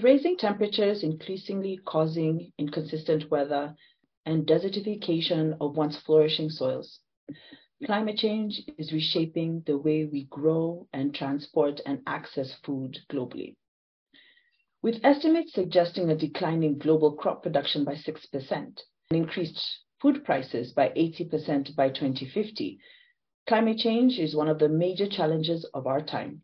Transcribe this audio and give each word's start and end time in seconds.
With 0.00 0.12
rising 0.12 0.38
temperatures 0.38 1.02
increasingly 1.02 1.78
causing 1.84 2.54
inconsistent 2.56 3.30
weather 3.30 3.76
and 4.24 4.46
desertification 4.46 5.58
of 5.60 5.76
once 5.76 5.98
flourishing 5.98 6.48
soils, 6.48 7.00
climate 7.84 8.16
change 8.16 8.62
is 8.78 8.94
reshaping 8.94 9.62
the 9.66 9.76
way 9.76 10.06
we 10.06 10.24
grow 10.24 10.88
and 10.94 11.14
transport 11.14 11.82
and 11.84 12.00
access 12.06 12.54
food 12.64 12.96
globally. 13.10 13.56
With 14.80 15.04
estimates 15.04 15.52
suggesting 15.52 16.08
a 16.08 16.16
decline 16.16 16.62
in 16.62 16.78
global 16.78 17.12
crop 17.12 17.42
production 17.42 17.84
by 17.84 17.96
6% 17.96 18.50
and 18.50 18.74
increased 19.10 19.60
food 20.00 20.24
prices 20.24 20.72
by 20.72 20.88
80% 20.96 21.76
by 21.76 21.90
2050, 21.90 22.78
climate 23.46 23.76
change 23.76 24.18
is 24.18 24.34
one 24.34 24.48
of 24.48 24.60
the 24.60 24.70
major 24.70 25.06
challenges 25.06 25.66
of 25.74 25.86
our 25.86 26.00
time. 26.00 26.42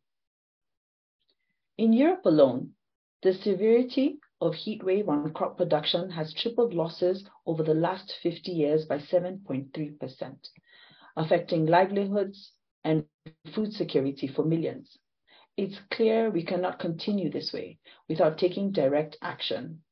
In 1.78 1.94
Europe 1.94 2.26
alone, 2.26 2.74
the 3.22 3.32
severity 3.32 4.18
of 4.40 4.54
heat 4.54 4.84
wave 4.84 5.08
on 5.08 5.32
crop 5.32 5.56
production 5.56 6.10
has 6.10 6.34
tripled 6.34 6.74
losses 6.74 7.28
over 7.46 7.62
the 7.62 7.74
last 7.74 8.12
50 8.22 8.52
years 8.52 8.84
by 8.84 8.98
7.3%, 8.98 10.48
affecting 11.16 11.66
livelihoods 11.66 12.52
and 12.84 13.04
food 13.54 13.72
security 13.72 14.26
for 14.26 14.44
millions. 14.44 14.98
It's 15.56 15.78
clear 15.90 16.30
we 16.30 16.44
cannot 16.44 16.78
continue 16.78 17.30
this 17.30 17.52
way 17.52 17.78
without 18.08 18.36
taking 18.36 18.72
direct 18.72 19.16
action. 19.22 19.82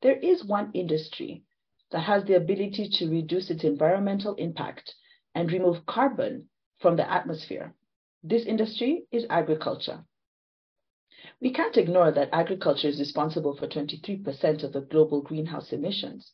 There 0.00 0.18
is 0.18 0.44
one 0.44 0.70
industry 0.72 1.44
that 1.90 2.00
has 2.00 2.24
the 2.24 2.36
ability 2.36 2.88
to 2.94 3.10
reduce 3.10 3.50
its 3.50 3.64
environmental 3.64 4.34
impact 4.36 4.94
and 5.34 5.52
remove 5.52 5.84
carbon 5.84 6.48
from 6.78 6.96
the 6.96 7.10
atmosphere. 7.10 7.74
This 8.22 8.46
industry 8.46 9.04
is 9.12 9.26
agriculture. 9.28 10.04
We 11.40 11.52
can't 11.52 11.76
ignore 11.76 12.10
that 12.12 12.30
agriculture 12.32 12.88
is 12.88 12.98
responsible 12.98 13.56
for 13.56 13.66
23% 13.66 14.62
of 14.64 14.72
the 14.72 14.80
global 14.80 15.22
greenhouse 15.22 15.72
emissions, 15.72 16.32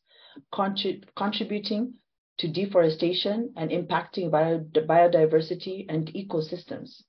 contrib 0.52 1.04
contributing 1.16 1.94
to 2.38 2.48
deforestation 2.48 3.52
and 3.56 3.70
impacting 3.70 4.30
bio 4.30 4.60
biodiversity 4.60 5.86
and 5.88 6.12
ecosystems. 6.14 7.02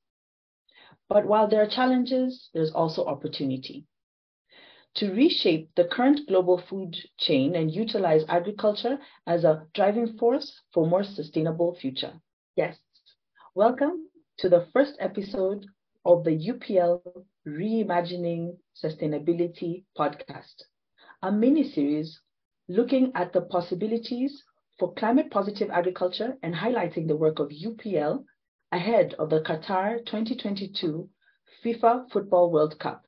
But 1.08 1.26
while 1.26 1.48
there 1.48 1.62
are 1.62 1.68
challenges, 1.68 2.50
there's 2.54 2.72
also 2.72 3.06
opportunity. 3.06 3.86
To 4.96 5.12
reshape 5.12 5.70
the 5.76 5.86
current 5.86 6.28
global 6.28 6.58
food 6.58 6.96
chain 7.18 7.56
and 7.56 7.72
utilize 7.72 8.24
agriculture 8.28 8.98
as 9.28 9.44
a 9.44 9.68
driving 9.74 10.18
force 10.18 10.62
for 10.74 10.86
a 10.86 10.90
more 10.90 11.04
sustainable 11.04 11.76
future. 11.76 12.22
Yes, 12.56 12.78
welcome 13.54 14.10
to 14.38 14.50
the 14.50 14.68
first 14.74 14.96
episode 15.00 15.66
of 16.06 16.24
the 16.24 16.32
UPL 16.32 17.02
Reimagining 17.48 18.58
Sustainability 18.76 19.86
podcast, 19.98 20.64
a 21.24 21.32
mini 21.32 21.64
series 21.68 22.22
looking 22.68 23.12
at 23.16 23.34
the 23.34 23.42
possibilities 23.42 24.44
for 24.78 24.94
climate 24.94 25.32
positive 25.32 25.70
agriculture 25.72 26.38
and 26.44 26.54
highlighting 26.54 27.08
the 27.08 27.16
work 27.16 27.40
of 27.40 27.50
UPL 27.50 28.24
ahead 28.72 29.16
of 29.16 29.32
the 29.32 29.42
Qatar 29.42 30.06
2022 30.06 31.10
FIFA 31.64 32.12
Football 32.12 32.52
World 32.52 32.78
Cup. 32.80 33.04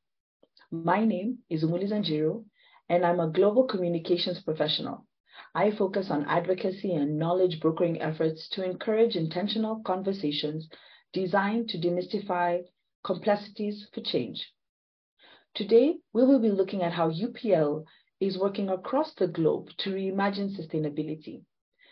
My 0.71 1.05
name 1.05 1.39
is 1.51 1.63
Umuli 1.63 1.87
Zanjiru, 1.89 2.45
and 2.89 3.05
I'm 3.05 3.19
a 3.19 3.29
global 3.29 3.65
communications 3.65 4.41
professional. 4.41 5.05
I 5.53 5.69
focus 5.69 6.09
on 6.09 6.25
advocacy 6.25 6.95
and 6.95 7.19
knowledge 7.19 7.59
brokering 7.59 8.01
efforts 8.01 8.49
to 8.53 8.63
encourage 8.63 9.15
intentional 9.15 9.83
conversations 9.85 10.67
designed 11.13 11.69
to 11.69 11.77
demystify 11.77 12.63
complexities 13.03 13.87
for 13.93 14.01
change. 14.01 14.51
Today, 15.55 15.95
we 16.13 16.25
will 16.25 16.39
be 16.39 16.51
looking 16.51 16.83
at 16.83 16.93
how 16.93 17.09
UPL 17.09 17.85
is 18.19 18.37
working 18.37 18.69
across 18.69 19.13
the 19.15 19.27
globe 19.27 19.69
to 19.79 19.91
reimagine 19.91 20.55
sustainability, 20.55 21.43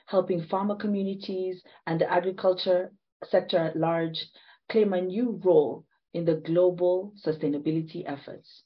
helping 0.08 0.44
farmer 0.44 0.76
communities 0.76 1.62
and 1.88 2.00
the 2.00 2.12
agriculture 2.12 2.92
sector 3.24 3.58
at 3.58 3.78
large 3.78 4.28
claim 4.70 4.94
a 4.94 5.02
new 5.02 5.40
role 5.44 5.86
in 6.14 6.26
the 6.26 6.36
global 6.36 7.14
sustainability 7.26 8.04
efforts. 8.06 8.64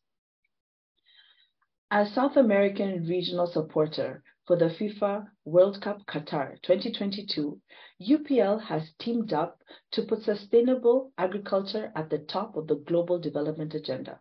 As 1.92 2.14
South 2.14 2.38
American 2.38 3.06
regional 3.08 3.48
supporter 3.48 4.24
for 4.50 4.56
the 4.56 4.66
FIFA 4.66 5.28
World 5.46 5.80
Cup 5.80 6.08
Qatar 6.08 6.60
2022, 6.64 7.62
UPL 8.02 8.60
has 8.64 8.82
teamed 8.98 9.32
up 9.32 9.60
to 9.92 10.02
put 10.02 10.24
sustainable 10.24 11.12
agriculture 11.20 11.92
at 11.96 12.10
the 12.10 12.18
top 12.18 12.56
of 12.56 12.66
the 12.66 12.78
global 12.88 13.20
development 13.20 13.76
agenda. 13.76 14.20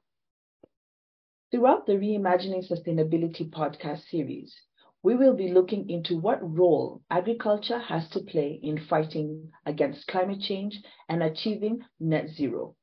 Throughout 1.50 1.86
the 1.86 1.94
Reimagining 1.94 2.70
Sustainability 2.70 3.48
podcast 3.48 4.02
series, 4.10 4.54
we 5.02 5.16
will 5.16 5.34
be 5.34 5.50
looking 5.50 5.88
into 5.88 6.18
what 6.18 6.40
role 6.42 7.00
agriculture 7.10 7.78
has 7.78 8.06
to 8.10 8.20
play 8.20 8.60
in 8.62 8.84
fighting 8.86 9.50
against 9.64 10.08
climate 10.08 10.42
change 10.42 10.78
and 11.08 11.22
achieving 11.22 11.80
net 12.00 12.28
zero. 12.36 12.76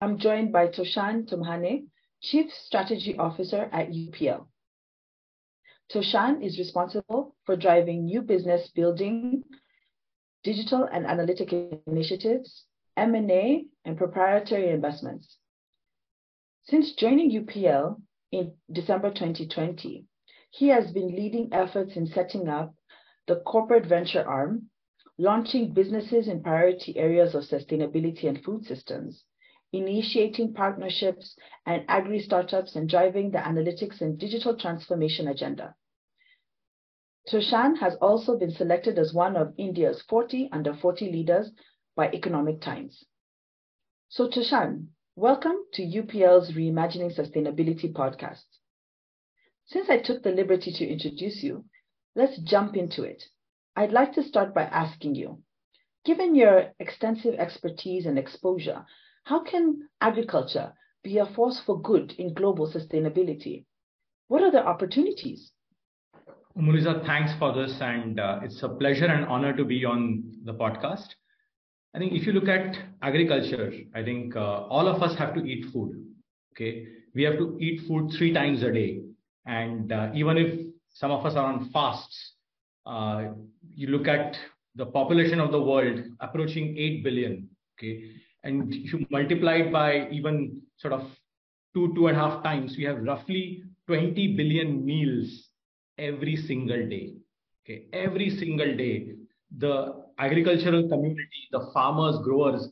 I'm 0.00 0.18
joined 0.18 0.52
by 0.52 0.68
Toshan 0.68 1.28
Tomhane, 1.28 1.88
Chief 2.20 2.46
Strategy 2.52 3.18
Officer 3.18 3.68
at 3.72 3.88
UPL. 3.88 4.46
Toshan 5.92 6.42
is 6.42 6.58
responsible 6.58 7.36
for 7.44 7.54
driving 7.54 8.06
new 8.06 8.22
business 8.22 8.70
building, 8.74 9.44
digital 10.42 10.88
and 10.90 11.04
analytic 11.04 11.52
initiatives, 11.86 12.64
M&A, 12.96 13.66
and 13.84 13.98
proprietary 13.98 14.70
investments. 14.70 15.36
Since 16.64 16.94
joining 16.94 17.30
UPL 17.30 18.00
in 18.30 18.54
December 18.72 19.10
2020, 19.10 20.06
he 20.50 20.68
has 20.68 20.90
been 20.92 21.08
leading 21.08 21.52
efforts 21.52 21.94
in 21.94 22.06
setting 22.06 22.48
up 22.48 22.74
the 23.26 23.40
corporate 23.40 23.84
venture 23.84 24.26
arm, 24.26 24.70
launching 25.18 25.74
businesses 25.74 26.26
in 26.26 26.42
priority 26.42 26.96
areas 26.96 27.34
of 27.34 27.44
sustainability 27.44 28.24
and 28.24 28.42
food 28.42 28.64
systems, 28.64 29.24
initiating 29.74 30.54
partnerships 30.54 31.36
and 31.66 31.84
agri 31.88 32.20
startups, 32.20 32.76
and 32.76 32.88
driving 32.88 33.30
the 33.30 33.38
analytics 33.38 34.00
and 34.00 34.18
digital 34.18 34.56
transformation 34.56 35.28
agenda. 35.28 35.74
Toshan 37.28 37.76
has 37.76 37.94
also 38.00 38.36
been 38.36 38.50
selected 38.50 38.98
as 38.98 39.14
one 39.14 39.36
of 39.36 39.54
India's 39.56 40.02
40 40.02 40.48
under 40.50 40.74
40 40.74 41.12
leaders 41.12 41.52
by 41.94 42.10
Economic 42.10 42.60
Times. 42.60 43.04
So 44.08 44.28
Toshan, 44.28 44.88
welcome 45.14 45.56
to 45.74 45.82
UPL's 45.82 46.50
Reimagining 46.50 47.16
Sustainability 47.16 47.92
podcast. 47.92 48.44
Since 49.66 49.88
I 49.88 49.98
took 49.98 50.24
the 50.24 50.32
liberty 50.32 50.72
to 50.72 50.84
introduce 50.84 51.44
you, 51.44 51.64
let's 52.16 52.38
jump 52.38 52.76
into 52.76 53.04
it. 53.04 53.22
I'd 53.76 53.92
like 53.92 54.12
to 54.14 54.24
start 54.24 54.52
by 54.52 54.64
asking 54.64 55.14
you, 55.14 55.44
given 56.04 56.34
your 56.34 56.72
extensive 56.80 57.36
expertise 57.36 58.04
and 58.04 58.18
exposure, 58.18 58.84
how 59.24 59.44
can 59.44 59.88
agriculture 60.00 60.74
be 61.04 61.18
a 61.18 61.26
force 61.26 61.60
for 61.60 61.80
good 61.80 62.12
in 62.18 62.34
global 62.34 62.68
sustainability? 62.68 63.64
What 64.26 64.42
are 64.42 64.50
the 64.50 64.66
opportunities? 64.66 65.52
Muliza, 66.56 67.04
thanks 67.06 67.32
for 67.38 67.52
this, 67.54 67.80
and 67.80 68.20
uh, 68.20 68.40
it's 68.42 68.62
a 68.62 68.68
pleasure 68.68 69.06
and 69.06 69.24
honor 69.26 69.56
to 69.56 69.64
be 69.64 69.84
on 69.84 70.22
the 70.44 70.52
podcast. 70.52 71.06
I 71.94 71.98
think 71.98 72.12
if 72.12 72.26
you 72.26 72.32
look 72.32 72.48
at 72.48 72.76
agriculture, 73.00 73.72
I 73.94 74.02
think 74.02 74.36
uh, 74.36 74.66
all 74.66 74.86
of 74.86 75.02
us 75.02 75.16
have 75.18 75.34
to 75.34 75.44
eat 75.44 75.66
food. 75.72 76.04
Okay, 76.54 76.86
we 77.14 77.22
have 77.22 77.38
to 77.38 77.56
eat 77.58 77.86
food 77.88 78.12
three 78.18 78.32
times 78.34 78.62
a 78.62 78.70
day, 78.70 79.00
and 79.46 79.92
uh, 79.92 80.10
even 80.14 80.36
if 80.36 80.66
some 80.90 81.10
of 81.10 81.24
us 81.24 81.36
are 81.36 81.46
on 81.46 81.70
fasts, 81.70 82.34
uh, 82.86 83.28
you 83.74 83.88
look 83.88 84.06
at 84.06 84.36
the 84.74 84.86
population 84.86 85.40
of 85.40 85.52
the 85.52 85.60
world 85.60 86.00
approaching 86.20 86.76
8 86.76 87.02
billion. 87.02 87.48
Okay, 87.78 88.10
and 88.44 88.74
if 88.74 88.92
you 88.92 89.06
multiply 89.10 89.54
it 89.56 89.72
by 89.72 90.08
even 90.10 90.60
sort 90.76 90.92
of 90.92 91.08
two 91.74 91.94
two 91.94 92.08
and 92.08 92.16
a 92.16 92.20
half 92.20 92.42
times, 92.42 92.76
we 92.76 92.84
have 92.84 93.02
roughly 93.02 93.62
20 93.86 94.36
billion 94.36 94.84
meals 94.84 95.48
every 95.98 96.36
single 96.36 96.88
day. 96.88 97.14
Okay, 97.64 97.86
every 97.92 98.30
single 98.30 98.76
day, 98.76 99.14
the 99.58 100.04
agricultural 100.18 100.88
community, 100.88 101.48
the 101.52 101.70
farmers, 101.72 102.18
growers, 102.24 102.68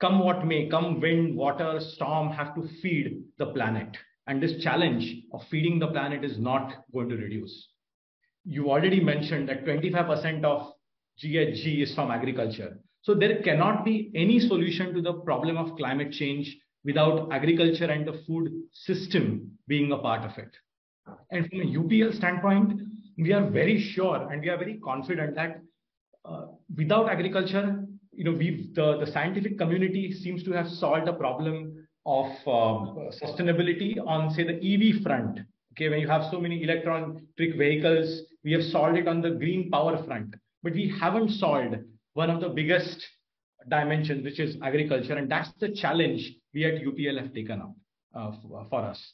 come 0.00 0.18
what 0.20 0.46
may, 0.46 0.68
come 0.68 1.00
wind, 1.00 1.36
water, 1.36 1.80
storm, 1.80 2.30
have 2.30 2.54
to 2.54 2.68
feed 2.80 3.22
the 3.38 3.46
planet. 3.46 3.96
And 4.26 4.42
this 4.42 4.62
challenge 4.62 5.24
of 5.32 5.42
feeding 5.50 5.78
the 5.78 5.88
planet 5.88 6.24
is 6.24 6.38
not 6.38 6.84
going 6.92 7.08
to 7.10 7.16
reduce. 7.16 7.68
You 8.44 8.70
already 8.70 9.00
mentioned 9.00 9.48
that 9.48 9.64
25% 9.64 10.44
of 10.44 10.72
GHG 11.22 11.82
is 11.82 11.94
from 11.94 12.10
agriculture. 12.10 12.78
So 13.02 13.14
there 13.14 13.42
cannot 13.42 13.84
be 13.84 14.10
any 14.14 14.40
solution 14.40 14.94
to 14.94 15.02
the 15.02 15.14
problem 15.20 15.58
of 15.58 15.76
climate 15.76 16.12
change 16.12 16.56
without 16.84 17.32
agriculture 17.32 17.86
and 17.86 18.06
the 18.06 18.22
food 18.26 18.50
system 18.72 19.52
being 19.68 19.92
a 19.92 19.98
part 19.98 20.30
of 20.30 20.36
it. 20.38 20.50
And 21.30 21.48
from 21.48 21.60
a 21.60 21.64
UPL 21.64 22.14
standpoint, 22.14 22.80
we 23.18 23.32
are 23.32 23.48
very 23.48 23.80
sure 23.80 24.30
and 24.30 24.40
we 24.40 24.48
are 24.48 24.56
very 24.56 24.78
confident 24.78 25.34
that 25.36 25.60
uh, 26.24 26.46
without 26.76 27.08
agriculture, 27.08 27.84
you 28.12 28.24
know, 28.24 28.32
we've 28.32 28.74
the, 28.74 28.98
the 28.98 29.06
scientific 29.06 29.58
community 29.58 30.12
seems 30.12 30.42
to 30.44 30.52
have 30.52 30.68
solved 30.68 31.06
the 31.06 31.12
problem 31.12 31.86
of 32.06 32.26
um, 32.46 33.10
sustainability 33.22 33.96
on, 34.06 34.30
say, 34.30 34.44
the 34.44 34.54
EV 34.56 35.02
front. 35.02 35.40
Okay, 35.72 35.88
when 35.88 36.00
you 36.00 36.08
have 36.08 36.30
so 36.30 36.40
many 36.40 36.62
electric 36.62 37.56
vehicles, 37.56 38.22
we 38.44 38.52
have 38.52 38.62
solved 38.62 38.96
it 38.96 39.08
on 39.08 39.20
the 39.20 39.30
green 39.30 39.70
power 39.70 40.02
front, 40.04 40.34
but 40.62 40.72
we 40.72 40.94
haven't 41.00 41.30
solved 41.30 41.76
one 42.12 42.30
of 42.30 42.40
the 42.40 42.48
biggest 42.48 43.04
dimensions, 43.68 44.22
which 44.22 44.38
is 44.38 44.56
agriculture, 44.62 45.14
and 45.14 45.30
that's 45.30 45.50
the 45.58 45.74
challenge 45.74 46.32
we 46.52 46.64
at 46.64 46.74
UPL 46.74 47.20
have 47.20 47.34
taken 47.34 47.60
up 47.60 47.74
uh, 48.14 48.30
for 48.70 48.82
us. 48.82 49.12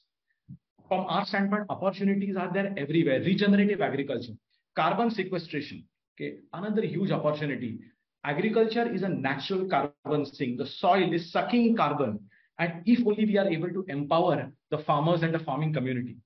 From 0.90 1.06
our 1.06 1.24
standpoint, 1.24 1.66
opportunities 1.68 2.36
are 2.36 2.52
there 2.52 2.74
everywhere. 2.76 3.20
Regenerative 3.20 3.80
agriculture, 3.80 4.32
carbon 4.74 5.08
sequestration, 5.08 5.84
okay, 6.16 6.38
another 6.52 6.82
huge 6.82 7.12
opportunity. 7.12 7.78
Agriculture 8.24 8.92
is 8.92 9.04
a 9.04 9.08
natural 9.08 9.68
carbon 9.68 10.26
sink. 10.26 10.58
The 10.58 10.66
soil 10.66 11.12
is 11.14 11.30
sucking 11.30 11.76
carbon. 11.76 12.18
And 12.58 12.82
if 12.86 13.06
only 13.06 13.24
we 13.24 13.38
are 13.38 13.48
able 13.48 13.68
to 13.68 13.84
empower 13.86 14.50
the 14.72 14.78
farmers 14.78 15.22
and 15.22 15.32
the 15.32 15.38
farming 15.38 15.74
community, 15.74 16.16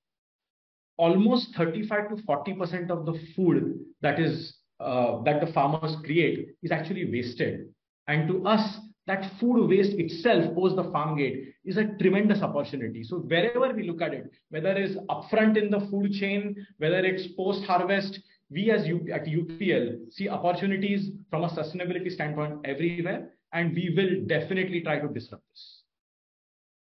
almost 0.96 1.54
35 1.56 2.08
to 2.08 2.22
40% 2.22 2.88
of 2.88 3.04
the 3.04 3.20
food 3.36 3.80
that 4.00 4.18
is 4.18 4.56
uh, 4.80 5.22
that 5.24 5.44
the 5.44 5.52
farmers 5.52 5.94
create 6.04 6.48
is 6.62 6.72
actually 6.72 7.10
wasted. 7.12 7.68
And 8.08 8.26
to 8.28 8.46
us, 8.46 8.78
that 9.06 9.30
food 9.38 9.66
waste 9.68 9.92
itself 9.98 10.54
post 10.54 10.76
the 10.76 10.84
farm 10.84 11.18
gate 11.18 11.54
is 11.64 11.76
a 11.76 11.84
tremendous 12.00 12.42
opportunity. 12.42 13.02
So 13.04 13.18
wherever 13.18 13.72
we 13.74 13.88
look 13.88 14.00
at 14.00 14.14
it, 14.14 14.30
whether 14.48 14.70
it's 14.70 14.96
upfront 15.10 15.56
in 15.56 15.70
the 15.70 15.80
food 15.90 16.12
chain, 16.12 16.66
whether 16.78 16.98
it's 16.98 17.28
post 17.28 17.64
harvest, 17.64 18.20
we 18.50 18.70
as 18.70 18.86
U- 18.86 19.06
at 19.12 19.26
UPL 19.26 20.10
see 20.10 20.28
opportunities 20.28 21.10
from 21.30 21.44
a 21.44 21.48
sustainability 21.48 22.10
standpoint 22.10 22.60
everywhere, 22.64 23.30
and 23.52 23.74
we 23.74 23.92
will 23.96 24.26
definitely 24.26 24.80
try 24.80 24.98
to 24.98 25.08
disrupt 25.08 25.44
this. 25.50 25.82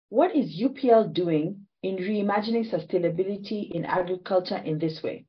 What 0.09 0.35
is 0.35 0.59
UPL 0.59 1.13
doing 1.13 1.67
in 1.83 1.97
reimagining 1.97 2.71
sustainability 2.71 3.71
in 3.71 3.85
agriculture 3.85 4.57
in 4.57 4.79
this 4.79 5.01
way? 5.03 5.25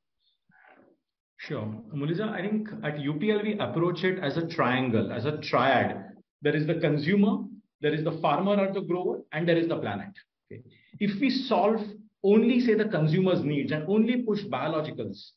Sure. 1.37 1.67
Mulisa, 1.94 2.29
I 2.29 2.43
think 2.43 2.69
at 2.85 2.97
UPL 2.97 3.43
we 3.43 3.59
approach 3.59 4.05
it 4.05 4.19
as 4.23 4.37
a 4.37 4.47
triangle, 4.47 5.11
as 5.12 5.25
a 5.25 5.38
triad. 5.38 6.10
There 6.43 6.57
is 6.57 6.67
the 6.67 6.75
consumer, 6.75 7.45
there 7.81 7.95
is 7.95 8.05
the 8.05 8.19
farmer 8.21 8.57
or 8.57 8.73
the 8.73 8.81
grower, 8.81 9.21
and 9.33 9.49
there 9.49 9.57
is 9.57 9.69
the 9.69 9.79
planet. 9.79 10.11
Okay. 10.51 10.63
If 10.99 11.21
we 11.21 11.31
solve 11.31 11.81
only 12.23 12.61
say 12.61 12.75
the 12.75 12.85
consumer's 12.85 13.43
needs 13.43 13.73
and 13.73 13.85
only 13.89 14.23
push 14.23 14.43
biologicals, 14.45 15.31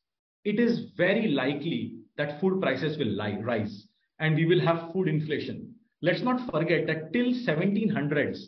it 0.44 0.60
is 0.60 0.92
very 0.98 1.30
likely 1.30 1.96
that 2.18 2.40
food 2.42 2.62
prices 2.62 2.98
will 2.98 3.18
rise 3.42 3.88
and 4.20 4.36
we 4.36 4.46
will 4.46 4.60
have 4.60 4.92
food 4.92 5.08
inflation. 5.08 5.74
Let's 6.02 6.22
not 6.22 6.52
forget 6.52 6.86
that 6.88 7.14
till 7.14 7.32
1700s, 7.32 8.40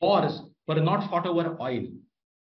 wars 0.00 0.40
were 0.66 0.80
not 0.80 1.10
fought 1.10 1.26
over 1.26 1.56
oil. 1.60 1.86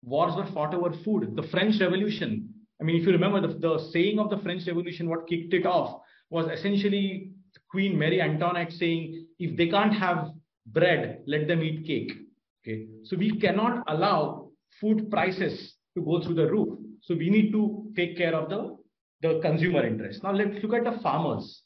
Wars 0.03 0.35
were 0.37 0.53
fought 0.53 0.75
over 0.75 0.93
food. 1.05 1.35
The 1.37 1.45
French 1.45 1.81
Revolution, 1.81 2.53
I 2.81 2.85
mean, 2.85 3.01
if 3.01 3.07
you 3.07 3.13
remember 3.13 3.41
the, 3.41 3.55
the 3.55 3.91
saying 3.93 4.19
of 4.19 4.31
the 4.31 4.39
French 4.39 4.67
Revolution, 4.67 5.09
what 5.09 5.29
kicked 5.29 5.55
it 5.55 5.67
off 5.67 6.01
was 6.31 6.47
essentially 6.51 7.31
Queen 7.75 7.99
Mary 7.99 8.23
Antoinette 8.23 8.73
saying, 8.73 9.27
if 9.41 9.57
they 9.57 9.69
can't 9.69 9.93
have 9.93 10.29
bread, 10.67 11.23
let 11.27 11.49
them 11.49 11.61
eat 11.61 11.85
cake. 11.85 12.13
Okay. 12.63 12.87
So 13.03 13.17
we 13.17 13.41
cannot 13.41 13.83
allow 13.89 14.51
food 14.81 15.11
prices 15.11 15.75
to 15.97 16.05
go 16.05 16.23
through 16.23 16.37
the 16.37 16.47
roof. 16.47 16.79
So 17.03 17.17
we 17.17 17.29
need 17.31 17.51
to 17.51 17.93
take 17.97 18.17
care 18.17 18.33
of 18.33 18.49
the, 18.49 18.77
the 19.23 19.41
consumer 19.41 19.85
interest. 19.85 20.23
Now 20.23 20.33
let's 20.33 20.63
look 20.63 20.73
at 20.73 20.85
the 20.85 21.01
farmers. 21.03 21.63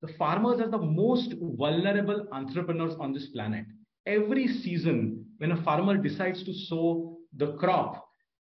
The 0.00 0.08
farmers 0.14 0.60
are 0.60 0.70
the 0.70 0.78
most 0.78 1.34
vulnerable 1.38 2.26
entrepreneurs 2.32 2.94
on 2.98 3.12
this 3.12 3.26
planet. 3.26 3.66
Every 4.06 4.48
season, 4.48 5.26
when 5.36 5.52
a 5.52 5.62
farmer 5.62 5.98
decides 5.98 6.42
to 6.44 6.54
sow 6.54 7.18
the 7.36 7.52
crop, 7.58 8.02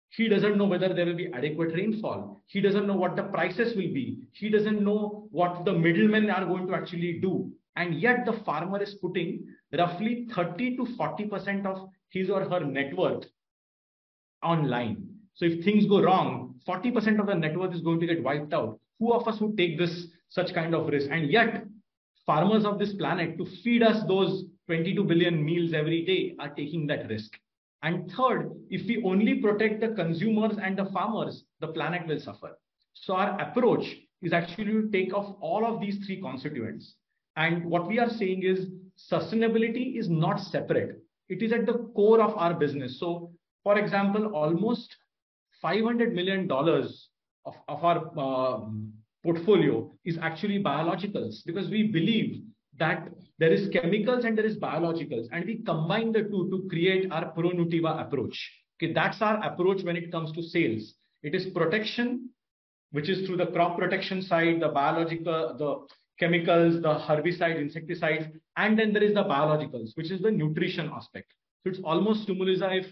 he 0.10 0.28
doesn't 0.28 0.58
know 0.58 0.66
whether 0.66 0.94
there 0.94 1.06
will 1.06 1.16
be 1.16 1.32
adequate 1.34 1.74
rainfall. 1.74 2.44
He 2.46 2.62
doesn't 2.62 2.86
know 2.86 2.96
what 2.96 3.16
the 3.16 3.24
prices 3.24 3.76
will 3.76 3.94
be. 3.94 4.28
He 4.32 4.50
doesn't 4.50 4.84
know 4.84 5.28
what 5.32 5.66
the 5.66 5.74
middlemen 5.74 6.30
are 6.30 6.46
going 6.46 6.68
to 6.68 6.76
actually 6.76 7.20
do. 7.20 7.52
And 7.76 8.00
yet 8.00 8.26
the 8.26 8.34
farmer 8.46 8.82
is 8.82 8.94
putting 8.94 9.48
roughly 9.76 10.28
30 10.36 10.78
to 10.78 10.84
40% 10.84 11.66
of 11.66 11.90
his 12.10 12.30
or 12.30 12.48
her 12.48 12.60
net 12.60 12.96
worth 12.96 13.26
online. 14.44 15.08
So 15.34 15.46
if 15.46 15.64
things 15.64 15.88
go 15.88 16.04
wrong, 16.04 16.56
40% 16.68 17.20
of 17.20 17.26
the 17.26 17.34
net 17.34 17.58
worth 17.58 17.74
is 17.74 17.82
going 17.82 18.00
to 18.00 18.06
get 18.06 18.24
wiped 18.24 18.54
out. 18.54 18.80
Who 19.00 19.14
of 19.14 19.28
us 19.28 19.40
would 19.42 19.58
take 19.58 19.80
this 19.80 20.08
such 20.30 20.54
kind 20.54 20.76
of 20.76 20.88
risk? 20.88 21.10
And 21.10 21.32
yet, 21.32 21.66
farmers 22.26 22.66
of 22.66 22.78
this 22.78 22.94
planet 22.94 23.38
to 23.40 23.46
feed 23.64 23.82
us 23.82 24.06
those 24.08 24.46
22 24.68 25.04
billion 25.04 25.44
meals 25.44 25.74
every 25.74 26.06
day 26.06 26.36
are 26.40 26.54
taking 26.54 26.86
that 26.88 27.10
risk. 27.10 27.32
And 27.84 28.10
third, 28.12 28.52
if 28.70 28.88
we 28.88 29.04
only 29.04 29.36
protect 29.36 29.82
the 29.82 29.90
consumers 29.90 30.58
and 30.58 30.78
the 30.78 30.86
farmers, 30.86 31.44
the 31.60 31.68
planet 31.68 32.08
will 32.08 32.20
suffer. 32.20 32.58
So 32.94 33.16
our 33.16 33.40
approach 33.40 33.86
is 34.22 34.32
actually 34.32 34.66
to 34.72 34.90
take 34.90 35.14
off 35.14 35.36
all 35.42 35.66
of 35.66 35.82
these 35.82 36.06
three 36.06 36.22
constituents. 36.22 36.96
And 37.36 37.66
what 37.66 37.88
we 37.88 38.00
are 38.00 38.10
saying 38.10 38.44
is 38.44 38.68
sustainability 39.12 39.98
is 40.00 40.10
not 40.10 40.40
separate. 40.40 41.04
It 41.28 41.42
is 41.42 41.52
at 41.52 41.66
the 41.66 41.90
core 41.96 42.22
of 42.22 42.38
our 42.38 42.54
business. 42.54 43.00
So 43.00 43.32
for 43.64 43.78
example, 43.78 44.28
almost 44.28 44.96
$500 45.64 46.14
million 46.14 46.50
of, 46.52 47.56
of 47.68 47.84
our 47.84 48.12
uh, 48.18 48.66
portfolio 49.24 49.92
is 50.06 50.18
actually 50.22 50.62
biologicals 50.62 51.46
because 51.46 51.70
we 51.70 51.88
believe 51.88 52.44
that 52.80 53.10
there 53.40 53.52
is 53.52 53.70
chemicals 53.70 54.26
and 54.26 54.38
there 54.38 54.46
is 54.46 54.58
biologicals 54.58 55.28
and 55.32 55.46
we 55.46 55.58
combine 55.64 56.12
the 56.12 56.24
two 56.24 56.50
to 56.50 56.68
create 56.70 57.12
our 57.12 57.34
ProNutiva 57.34 58.06
approach. 58.06 58.52
Okay 58.78 58.94
that's 58.94 59.22
our 59.22 59.44
approach 59.44 59.84
when 59.84 59.96
it 59.96 60.12
comes 60.12 60.32
to 60.32 60.42
sales. 60.42 60.94
It 61.22 61.36
is 61.36 61.46
protection 61.54 62.30
which 62.92 63.10
is 63.10 63.26
through 63.26 63.38
the 63.38 63.48
crop 63.48 63.78
protection 63.78 64.22
side 64.22 64.60
the 64.60 64.70
biological 64.70 65.56
the 65.58 65.88
chemicals 66.20 66.82
the 66.82 66.96
herbicides 67.08 67.60
insecticides 67.60 68.26
and 68.58 68.78
then 68.78 68.94
there 68.94 69.04
is 69.04 69.14
the 69.14 69.24
biologicals 69.24 69.96
which 69.96 70.12
is 70.12 70.22
the 70.22 70.32
nutrition 70.32 70.90
aspect. 70.94 71.32
So 71.64 71.70
it's 71.70 71.80
almost 71.84 72.24
stimulus 72.24 72.60
if 72.62 72.88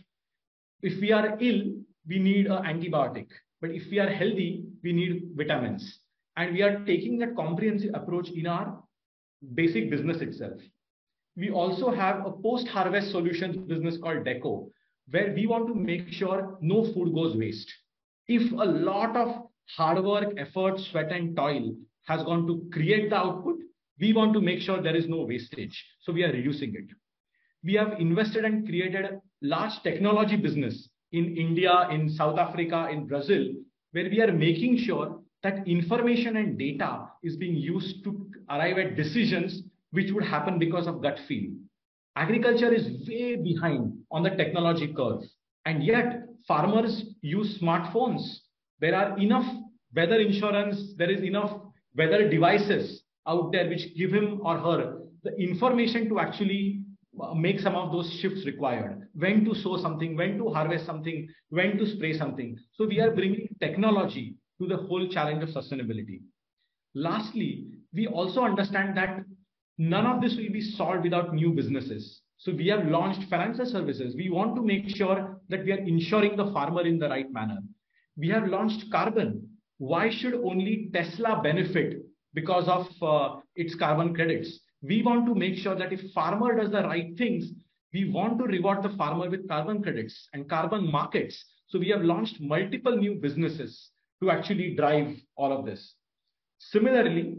if 0.82 1.00
we 1.00 1.12
are 1.12 1.38
ill 1.40 1.62
we 2.08 2.20
need 2.20 2.48
an 2.48 2.64
antibiotic. 2.64 3.28
But 3.60 3.72
if 3.72 3.90
we 3.92 4.00
are 4.00 4.10
healthy 4.10 4.66
we 4.84 4.94
need 4.94 5.32
vitamins. 5.36 6.00
And 6.38 6.54
we 6.54 6.62
are 6.62 6.84
taking 6.86 7.20
that 7.20 7.36
comprehensive 7.36 7.92
approach 7.94 8.30
in 8.30 8.48
our 8.48 8.82
basic 9.54 9.90
business 9.90 10.22
itself. 10.22 10.60
We 11.36 11.50
also 11.50 11.92
have 11.92 12.26
a 12.26 12.32
post-harvest 12.32 13.12
solutions 13.12 13.58
business 13.58 13.98
called 13.98 14.26
Decco, 14.26 14.70
where 15.10 15.34
we 15.34 15.48
want 15.48 15.68
to 15.68 15.76
make 15.76 16.12
sure 16.12 16.58
no 16.62 16.84
food 16.94 17.14
goes 17.14 17.36
waste. 17.36 17.72
If 18.28 18.52
a 18.52 18.66
lot 18.66 19.16
of 19.16 19.44
hard 19.76 20.04
work, 20.04 20.34
effort, 20.38 20.80
sweat, 20.80 21.12
and 21.12 21.36
toil 21.36 21.76
has 22.08 22.24
gone 22.24 22.48
to 22.48 22.68
create 22.72 23.10
the 23.10 23.18
output, 23.18 23.58
we 24.00 24.14
want 24.14 24.34
to 24.34 24.42
make 24.42 24.62
sure 24.62 24.82
there 24.82 24.96
is 24.96 25.08
no 25.08 25.22
wastage. 25.22 25.86
So 26.02 26.12
we 26.12 26.24
are 26.24 26.32
reducing 26.32 26.74
it. 26.76 26.86
We 27.64 27.76
have 27.76 28.00
invested 28.00 28.44
and 28.46 28.66
created 28.68 29.06
a 29.06 29.22
large 29.42 29.82
technology 29.84 30.36
business 30.36 30.90
in 31.12 31.38
India, 31.38 31.88
in 31.92 32.10
South 32.10 32.40
Africa, 32.40 32.90
in 32.92 33.08
Brazil, 33.08 33.54
where 33.92 34.10
we 34.10 34.22
are 34.22 34.32
making 34.32 34.78
sure 34.78 35.21
that 35.44 35.68
information 35.68 36.38
and 36.38 36.58
data 36.58 37.08
is 37.24 37.36
being 37.36 37.56
used 37.56 38.04
to 38.04 38.30
arrive 38.50 38.78
at 38.78 38.96
decisions 38.96 39.64
which 39.92 40.12
would 40.12 40.24
happen 40.24 40.60
because 40.60 40.88
of 40.88 41.02
gut 41.02 41.20
feel. 41.28 41.52
Agriculture 42.16 42.74
is 42.74 43.08
way 43.08 43.36
behind 43.36 43.94
on 44.12 44.24
the 44.24 44.30
technology 44.32 44.94
curve. 44.94 45.22
And 45.66 45.84
yet, 45.84 46.24
farmers 46.48 47.04
use 47.22 47.60
smartphones. 47.60 48.22
There 48.80 48.96
are 48.96 49.18
enough 49.18 49.46
weather 49.96 50.20
insurance, 50.20 50.94
there 50.98 51.10
is 51.10 51.22
enough 51.24 51.60
weather 51.96 52.30
devices 52.30 53.04
out 53.28 53.52
there 53.52 53.68
which 53.70 53.96
give 53.96 54.12
him 54.12 54.40
or 54.44 54.58
her 54.58 55.02
the 55.24 55.36
information 55.38 56.10
to 56.10 56.20
actually 56.20 56.82
uh, 57.22 57.34
make 57.34 57.60
some 57.60 57.76
of 57.76 57.92
those 57.92 58.12
shifts 58.22 58.46
required 58.46 59.08
when 59.14 59.46
to 59.46 59.54
sow 59.54 59.78
something 59.78 60.16
when 60.16 60.38
to 60.38 60.50
harvest 60.50 60.86
something 60.86 61.28
when 61.50 61.78
to 61.78 61.86
spray 61.86 62.18
something 62.18 62.58
so 62.74 62.88
we 62.88 63.00
are 63.00 63.12
bringing 63.12 63.48
technology 63.60 64.36
to 64.62 64.68
the 64.68 64.78
whole 64.78 65.08
challenge 65.08 65.44
of 65.44 65.50
sustainability. 65.50 66.22
Lastly, 66.94 67.68
we 67.94 68.08
also 68.08 68.44
understand 68.44 68.96
that 68.98 69.24
none 69.78 70.06
of 70.06 70.22
this 70.22 70.36
will 70.36 70.52
be 70.52 70.62
solved 70.62 71.04
without 71.04 71.34
new 71.34 71.52
businesses. 71.52 72.22
So 72.38 72.54
we 72.54 72.68
have 72.68 72.88
launched 72.88 73.30
financial 73.30 73.66
services. 73.66 74.16
We 74.16 74.30
want 74.30 74.56
to 74.56 74.64
make 74.64 74.96
sure 74.96 75.40
that 75.50 75.64
we 75.64 75.72
are 75.72 75.78
insuring 75.78 76.38
the 76.38 76.52
farmer 76.52 76.86
in 76.86 77.00
the 77.00 77.10
right 77.10 77.32
manner. 77.32 77.60
We 78.18 78.30
have 78.30 78.48
launched 78.48 78.92
carbon. 78.92 79.48
Why 79.78 80.10
should 80.10 80.36
only 80.36 80.90
Tesla 80.94 81.42
benefit 81.42 82.04
because 82.34 82.68
of 82.68 82.88
uh, 83.02 83.40
its 83.56 83.76
carbon 83.76 84.14
credits? 84.14 84.60
We 84.84 85.02
want 85.02 85.26
to 85.28 85.36
make 85.36 85.56
sure 85.56 85.76
that 85.76 85.94
if 85.94 86.12
farmer 86.14 86.56
does 86.56 86.72
the 86.72 86.84
right 86.84 87.16
things, 87.18 87.46
we 87.94 88.10
want 88.10 88.40
to 88.40 88.46
reward 88.46 88.84
the 88.84 88.96
farmer 88.98 89.30
with 89.30 89.48
carbon 89.48 89.82
credits 89.82 90.30
and 90.34 90.50
carbon 90.50 90.92
markets. 90.92 91.44
So 91.68 91.80
we 91.80 91.90
have 91.90 92.02
launched 92.02 92.42
multiple 92.42 92.96
new 92.96 93.16
businesses 93.16 93.92
to 94.22 94.30
actually 94.30 94.76
drive 94.76 95.18
all 95.36 95.52
of 95.52 95.66
this. 95.66 95.96
Similarly, 96.60 97.38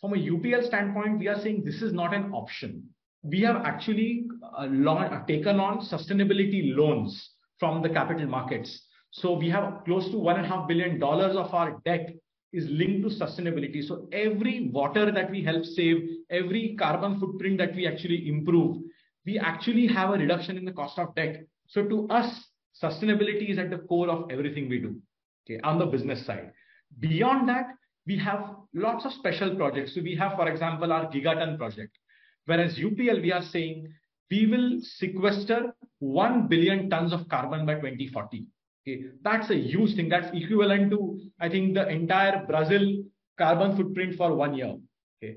from 0.00 0.14
a 0.14 0.16
UPL 0.16 0.66
standpoint, 0.66 1.18
we 1.18 1.28
are 1.28 1.40
saying 1.40 1.62
this 1.64 1.82
is 1.82 1.92
not 1.92 2.14
an 2.14 2.32
option. 2.32 2.88
we 3.24 3.40
have 3.42 3.56
actually 3.64 4.26
uh, 4.58 4.66
uh, 4.66 5.24
taken 5.26 5.60
on 5.60 5.78
sustainability 5.78 6.74
loans 6.74 7.30
from 7.60 7.80
the 7.82 7.88
capital 7.88 8.26
markets. 8.26 8.86
So 9.12 9.34
we 9.34 9.48
have 9.50 9.84
close 9.84 10.10
to 10.10 10.18
one 10.18 10.38
and 10.38 10.46
a 10.46 10.48
half 10.48 10.66
billion 10.66 10.98
dollars 10.98 11.36
of 11.36 11.54
our 11.54 11.80
debt 11.84 12.14
is 12.52 12.66
linked 12.68 13.08
to 13.08 13.14
sustainability. 13.14 13.84
So 13.84 14.08
every 14.12 14.70
water 14.72 15.12
that 15.12 15.30
we 15.30 15.44
help 15.44 15.64
save, 15.64 15.98
every 16.30 16.74
carbon 16.76 17.20
footprint 17.20 17.58
that 17.58 17.76
we 17.76 17.86
actually 17.86 18.28
improve, 18.28 18.78
we 19.24 19.38
actually 19.38 19.86
have 19.86 20.10
a 20.10 20.14
reduction 20.14 20.58
in 20.58 20.64
the 20.64 20.72
cost 20.72 20.98
of 20.98 21.14
debt. 21.14 21.44
So 21.68 21.84
to 21.84 22.08
us, 22.08 22.44
sustainability 22.82 23.50
is 23.50 23.58
at 23.58 23.70
the 23.70 23.78
core 23.78 24.10
of 24.10 24.32
everything 24.32 24.68
we 24.68 24.80
do 24.80 25.00
okay, 25.44 25.60
on 25.62 25.78
the 25.78 25.86
business 25.86 26.24
side. 26.26 26.52
Beyond 27.00 27.48
that, 27.48 27.66
we 28.06 28.18
have 28.18 28.56
lots 28.74 29.04
of 29.04 29.12
special 29.12 29.54
projects. 29.54 29.94
So 29.94 30.02
we 30.02 30.16
have, 30.16 30.36
for 30.36 30.48
example, 30.48 30.92
our 30.92 31.06
Gigaton 31.06 31.56
project. 31.56 31.96
Whereas 32.46 32.76
UPL, 32.76 33.22
we 33.22 33.32
are 33.32 33.42
saying 33.42 33.92
we 34.30 34.46
will 34.46 34.80
sequester 34.80 35.74
1 36.00 36.48
billion 36.48 36.90
tons 36.90 37.12
of 37.12 37.28
carbon 37.28 37.66
by 37.66 37.74
2040. 37.74 38.46
Okay, 38.82 39.04
that's 39.22 39.50
a 39.50 39.56
huge 39.56 39.94
thing. 39.94 40.08
That's 40.08 40.28
equivalent 40.34 40.90
to, 40.90 41.20
I 41.38 41.48
think, 41.48 41.74
the 41.74 41.88
entire 41.88 42.44
Brazil 42.46 43.04
carbon 43.38 43.76
footprint 43.76 44.16
for 44.16 44.34
one 44.34 44.54
year. 44.54 44.76
Okay, 45.22 45.36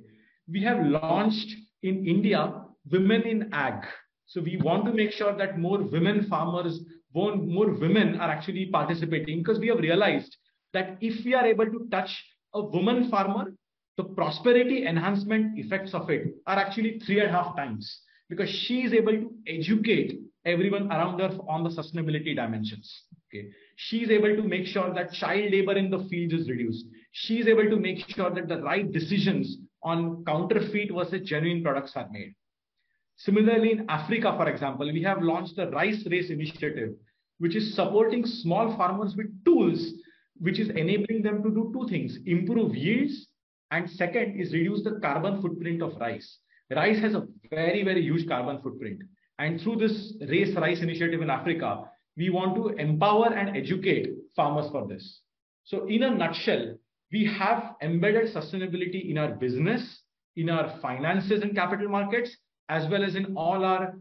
we 0.52 0.64
have 0.64 0.84
launched 0.84 1.56
in 1.84 2.08
India 2.08 2.54
women 2.92 3.22
in 3.24 3.50
ag. 3.54 3.86
So 4.26 4.42
we 4.42 4.58
want 4.58 4.86
to 4.86 4.94
make 4.94 5.12
sure 5.12 5.36
that 5.38 5.60
more 5.60 5.80
women 5.80 6.28
farmers, 6.28 6.80
more, 7.16 7.36
more 7.36 7.72
women 7.72 8.20
are 8.20 8.30
actually 8.30 8.66
participating 8.68 9.40
because 9.40 9.60
we 9.60 9.70
have 9.70 9.80
realized 9.80 10.36
that 10.74 10.98
if 11.00 11.24
we 11.24 11.34
are 11.34 11.46
able 11.46 11.66
to 11.66 11.88
touch 11.90 12.12
a 12.54 12.62
woman 12.62 13.10
farmer, 13.10 13.54
the 13.98 14.04
prosperity 14.04 14.86
enhancement 14.86 15.58
effects 15.58 15.94
of 15.94 16.10
it 16.10 16.36
are 16.46 16.58
actually 16.58 17.00
three 17.00 17.22
and 17.22 17.30
a 17.30 17.32
half 17.32 17.56
times 17.56 18.02
because 18.30 18.50
she 18.50 18.82
is 18.82 18.94
able 18.94 19.14
to 19.14 19.32
educate 19.48 20.20
everyone 20.46 20.92
around 20.92 21.20
her 21.20 21.32
on 21.48 21.64
the 21.64 21.70
sustainability 21.70 22.36
dimensions. 22.36 23.04
Okay. 23.30 23.48
She 23.78 24.04
is 24.04 24.10
able 24.10 24.36
to 24.36 24.44
make 24.44 24.68
sure 24.68 24.94
that 24.94 25.14
child 25.14 25.52
labor 25.52 25.74
in 25.74 25.90
the 25.90 26.06
fields 26.10 26.34
is 26.34 26.50
reduced. 26.50 26.86
She 27.14 27.40
is 27.40 27.48
able 27.48 27.70
to 27.70 27.78
make 27.78 28.08
sure 28.10 28.30
that 28.30 28.48
the 28.48 28.62
right 28.62 28.92
decisions 28.92 29.58
on 29.84 30.24
counterfeit 30.26 30.92
versus 30.94 31.28
genuine 31.28 31.64
products 31.64 31.94
are 31.96 32.08
made. 32.12 32.36
Similarly, 33.18 33.72
in 33.72 33.86
Africa, 33.90 34.34
for 34.38 34.50
example, 34.50 34.92
we 34.92 35.02
have 35.04 35.22
launched 35.22 35.56
the 35.56 35.70
Rice 35.70 36.06
Race 36.10 36.30
Initiative, 36.30 36.94
which 37.40 37.56
is 37.56 37.76
supporting 37.76 38.26
small 38.26 38.76
farmers 38.76 39.16
with 39.16 39.28
tools, 39.46 39.94
which 40.40 40.60
is 40.60 40.70
enabling 40.70 41.22
them 41.24 41.42
to 41.44 41.50
do 41.50 41.72
two 41.74 41.88
things, 41.88 42.18
improve 42.26 42.76
yields, 42.76 43.28
and 43.72 43.90
second 43.90 44.40
is 44.40 44.54
reduce 44.54 44.84
the 44.84 45.00
carbon 45.02 45.42
footprint 45.42 45.82
of 45.82 45.96
rice. 46.00 46.40
Rice 46.70 47.00
has 47.00 47.16
a 47.16 47.28
very, 47.50 47.84
very 47.84 48.02
huge 48.02 48.28
carbon 48.28 48.62
footprint. 48.62 49.02
And 49.40 49.62
through 49.62 49.78
this 49.78 50.14
Race 50.30 50.56
Rice 50.56 50.82
initiative 50.82 51.22
in 51.22 51.30
Africa, 51.30 51.84
we 52.18 52.30
want 52.30 52.56
to 52.56 52.70
empower 52.70 53.34
and 53.34 53.56
educate 53.56 54.10
farmers 54.36 54.70
for 54.72 54.88
this. 54.88 55.22
So 55.64 55.86
in 55.88 56.04
a 56.04 56.12
nutshell, 56.12 56.76
we 57.12 57.26
have 57.26 57.76
embedded 57.82 58.34
sustainability 58.34 59.10
in 59.10 59.18
our 59.18 59.34
business, 59.36 60.02
in 60.36 60.50
our 60.50 60.80
finances 60.82 61.42
and 61.42 61.56
capital 61.56 61.90
markets, 61.90 62.36
as 62.70 62.90
well 62.90 63.04
as 63.04 63.16
in 63.16 63.36
all 63.36 63.64
our 63.64 63.96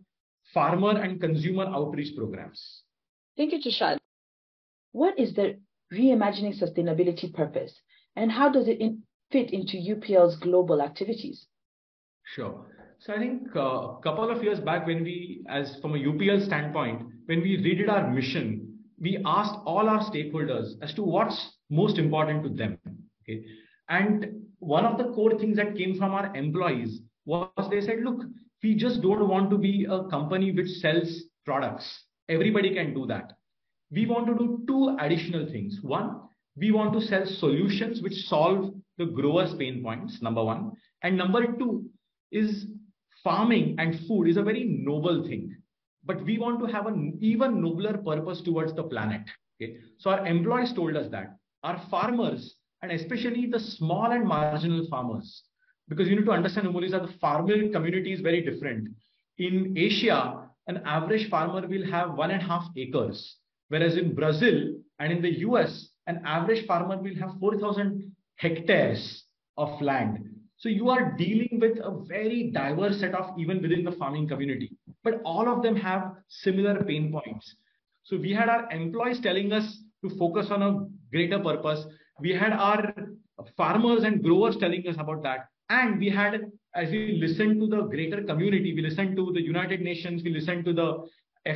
farmer 0.53 1.01
and 1.01 1.21
consumer 1.21 1.65
outreach 1.67 2.17
programs. 2.17 2.83
Thank 3.37 3.53
you, 3.53 3.61
Tushar. 3.61 3.99
What 4.93 5.19
is 5.19 5.35
the 5.35 5.59
reimagining 5.93 6.61
sustainability 6.61 7.33
purpose 7.33 7.81
and 8.17 8.31
how 8.31 8.51
does 8.51 8.69
it 8.69 8.81
in 8.81 9.03
fit 9.31 9.53
into 9.53 9.77
UPL's 9.77 10.37
global 10.37 10.81
activities? 10.81 11.47
Sure. 12.35 12.67
So 13.01 13.13
I 13.13 13.19
think 13.19 13.49
uh, 13.55 13.61
a 13.61 14.01
couple 14.03 14.31
of 14.31 14.43
years 14.43 14.61
back 14.61 14.87
when 14.87 15.03
we, 15.03 15.45
as 15.49 15.77
from 15.81 15.95
a 15.95 15.99
UPL 15.99 16.45
standpoint, 16.45 17.03
when 17.27 17.43
we 17.43 17.59
redid 17.59 17.91
our 17.91 18.11
mission, 18.11 18.79
we 19.01 19.21
asked 19.27 19.59
all 19.67 19.89
our 19.89 20.01
stakeholders 20.11 20.75
as 20.81 20.95
to 20.95 21.03
what's 21.03 21.59
most 21.69 21.99
important 21.99 22.45
to 22.45 22.49
them. 22.49 22.79
Okay. 23.23 23.45
And 23.89 24.43
one 24.59 24.87
of 24.87 24.97
the 24.97 25.13
core 25.13 25.39
things 25.39 25.57
that 25.57 25.77
came 25.77 25.99
from 25.99 26.13
our 26.13 26.35
employees 26.35 27.01
was 27.27 27.51
they 27.71 27.81
said, 27.81 28.05
look, 28.05 28.23
we 28.65 28.75
just 28.75 29.03
don't 29.03 29.29
want 29.29 29.51
to 29.51 29.59
be 29.59 29.87
a 29.89 30.05
company 30.05 30.51
which 30.51 30.71
sells 30.83 31.25
products. 31.45 31.87
Everybody 32.31 32.75
can 32.75 32.95
do 32.95 33.07
that. 33.07 33.35
We 33.91 34.07
want 34.07 34.27
to 34.27 34.35
do 34.35 34.65
two 34.67 34.97
additional 34.99 35.47
things. 35.47 35.81
One, 35.83 36.23
we 36.57 36.73
want 36.73 36.95
to 36.95 37.03
sell 37.03 37.27
solutions 37.27 38.01
which 38.01 38.15
solve 38.27 38.73
the 38.97 39.05
growers' 39.05 39.55
pain 39.55 39.83
points, 39.83 40.23
number 40.23 40.43
one. 40.43 40.73
And 41.03 41.19
number 41.19 41.47
two 41.59 41.85
is 42.33 42.67
farming 43.23 43.77
and 43.79 44.01
food 44.09 44.29
is 44.29 44.39
a 44.39 44.43
very 44.43 44.65
noble 44.65 45.23
thing, 45.29 45.55
but 46.05 46.25
we 46.25 46.39
want 46.39 46.59
to 46.61 46.73
have 46.73 46.87
an 46.87 47.19
even 47.21 47.61
nobler 47.61 47.99
purpose 47.99 48.41
towards 48.41 48.75
the 48.75 48.85
planet. 48.85 49.23
Okay, 49.61 49.77
so 49.99 50.11
our 50.11 50.27
employees 50.27 50.73
told 50.73 50.97
us 50.97 51.11
that 51.11 51.37
our 51.63 51.81
farmers 51.91 52.55
and 52.83 52.93
especially 52.93 53.47
the 53.47 53.61
small 53.61 54.13
and 54.13 54.27
marginal 54.27 54.87
farmers, 54.89 55.45
because 55.89 56.09
you 56.09 56.17
need 56.17 56.25
to 56.25 56.33
understand, 56.33 56.67
Umuli, 56.67 56.91
that 56.91 57.03
the 57.03 57.13
farming 57.21 57.73
community 57.73 58.13
is 58.13 58.21
very 58.21 58.43
different. 58.43 58.89
In 59.39 59.75
Asia, 59.77 60.49
an 60.67 60.83
average 60.85 61.29
farmer 61.29 61.67
will 61.67 61.85
have 61.91 62.15
one 62.15 62.31
and 62.31 62.41
a 62.41 62.45
half 62.45 62.65
acres, 62.77 63.37
whereas 63.69 63.97
in 63.97 64.15
Brazil 64.15 64.75
and 64.99 65.13
in 65.13 65.21
the 65.21 65.41
US, 65.41 65.89
an 66.07 66.23
average 66.25 66.67
farmer 66.67 66.97
will 66.97 67.15
have 67.17 67.33
4,000 67.41 68.15
hectares 68.37 69.25
of 69.57 69.81
land. 69.81 70.31
So 70.57 70.69
you 70.69 70.89
are 70.89 71.13
dealing 71.19 71.59
with 71.61 71.79
a 71.79 72.05
very 72.07 72.51
diverse 72.51 73.01
set 73.01 73.15
of 73.15 73.39
even 73.39 73.61
within 73.61 73.85
the 73.85 73.93
farming 73.93 74.29
community, 74.29 74.77
but 75.03 75.21
all 75.25 75.49
of 75.49 75.63
them 75.63 75.77
have 75.77 76.13
similar 76.29 76.83
pain 76.85 77.13
points. 77.13 77.55
So 78.05 78.17
we 78.17 78.33
had 78.33 78.49
our 78.49 78.71
employees 78.71 79.21
telling 79.21 79.53
us 79.53 79.79
to 80.03 80.17
focus 80.17 80.49
on 80.51 80.63
a 80.63 80.87
greater 81.11 81.39
purpose. 81.39 81.85
We 82.21 82.33
had 82.33 82.53
our 82.53 82.95
farmers 83.57 84.05
and 84.05 84.23
growers 84.23 84.57
telling 84.57 84.87
us 84.87 84.97
about 84.99 85.23
that. 85.25 85.49
And 85.69 85.99
we 85.99 86.11
had, 86.11 86.51
as 86.75 86.91
we 86.91 87.19
listened 87.21 87.61
to 87.61 87.67
the 87.67 87.83
greater 87.83 88.23
community, 88.23 88.75
we 88.75 88.83
listened 88.83 89.17
to 89.17 89.33
the 89.33 89.43
United 89.43 89.81
Nations, 89.81 90.23
we 90.23 90.31
listened 90.31 90.65
to 90.67 90.73
the 90.73 91.09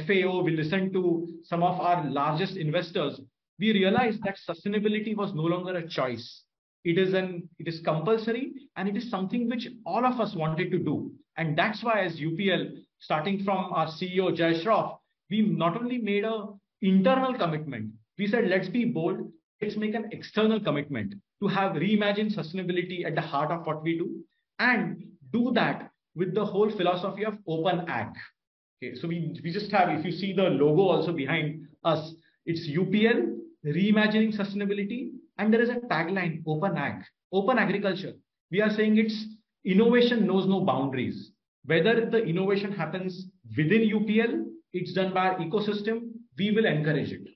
FAO, 0.07 0.43
we 0.43 0.57
listened 0.57 0.93
to 0.93 1.29
some 1.45 1.62
of 1.62 1.81
our 1.81 2.09
largest 2.09 2.57
investors. 2.57 3.21
We 3.59 3.73
realized 3.73 4.23
that 4.25 4.37
sustainability 4.49 5.17
was 5.17 5.35
no 5.35 5.43
longer 5.43 5.77
a 5.77 5.88
choice 5.88 6.45
it 6.85 6.99
is 6.99 7.15
an 7.15 7.49
it 7.59 7.69
is 7.69 7.81
compulsory 7.81 8.53
and 8.77 8.88
it 8.88 8.97
is 8.97 9.11
something 9.11 9.49
which 9.49 9.69
all 9.85 10.05
of 10.07 10.21
us 10.21 10.35
wanted 10.35 10.71
to 10.71 10.79
do 10.79 11.12
and 11.37 11.59
that's 11.59 11.83
why 11.83 12.00
as 12.05 12.21
upl 12.21 12.62
starting 12.99 13.43
from 13.45 13.73
our 13.73 13.87
ceo 13.87 14.35
Jai 14.35 14.53
Shroff 14.61 14.99
we 15.31 15.43
not 15.43 15.77
only 15.81 15.99
made 15.99 16.25
a 16.25 16.47
internal 16.83 17.35
commitment 17.35 17.91
we 18.19 18.27
said 18.27 18.49
let's 18.49 18.69
be 18.69 18.85
bold 18.85 19.31
let's 19.61 19.77
make 19.77 19.95
an 19.95 20.09
external 20.12 20.61
commitment 20.61 21.15
to 21.43 21.49
have 21.49 21.73
reimagined 21.73 22.35
sustainability 22.35 23.05
at 23.05 23.15
the 23.15 23.21
heart 23.21 23.50
of 23.50 23.67
what 23.67 23.83
we 23.83 23.99
do 23.99 24.25
and 24.59 25.05
do 25.33 25.53
that 25.55 25.91
with 26.15 26.35
the 26.35 26.45
whole 26.45 26.71
philosophy 26.71 27.25
of 27.25 27.38
open 27.47 27.88
ag 27.88 28.09
okay 28.83 28.95
so 28.95 29.09
we, 29.09 29.38
we 29.43 29.53
just 29.53 29.71
have 29.71 29.88
if 29.91 30.05
you 30.05 30.12
see 30.12 30.33
the 30.33 30.43
logo 30.43 30.83
also 30.83 31.12
behind 31.12 31.67
us 31.85 32.15
it's 32.47 32.69
upl 32.69 33.38
reimagining 33.65 34.35
sustainability 34.35 35.11
and 35.38 35.53
there 35.53 35.62
is 35.62 35.69
a 35.69 35.77
tagline, 35.77 36.43
open 36.47 36.77
ag, 36.77 37.03
open 37.33 37.59
agriculture. 37.59 38.12
We 38.50 38.61
are 38.61 38.71
saying 38.71 38.99
it's 38.99 39.25
innovation 39.65 40.27
knows 40.27 40.47
no 40.47 40.61
boundaries. 40.61 41.33
Whether 41.65 42.07
the 42.11 42.23
innovation 42.25 42.73
happens 42.73 43.27
within 43.57 43.83
UPL, 43.83 44.45
it's 44.73 44.93
done 44.93 45.15
by 45.15 45.29
our 45.29 45.38
ecosystem, 45.38 46.11
we 46.37 46.50
will 46.50 46.67
encourage 46.67 47.12
it. 47.12 47.29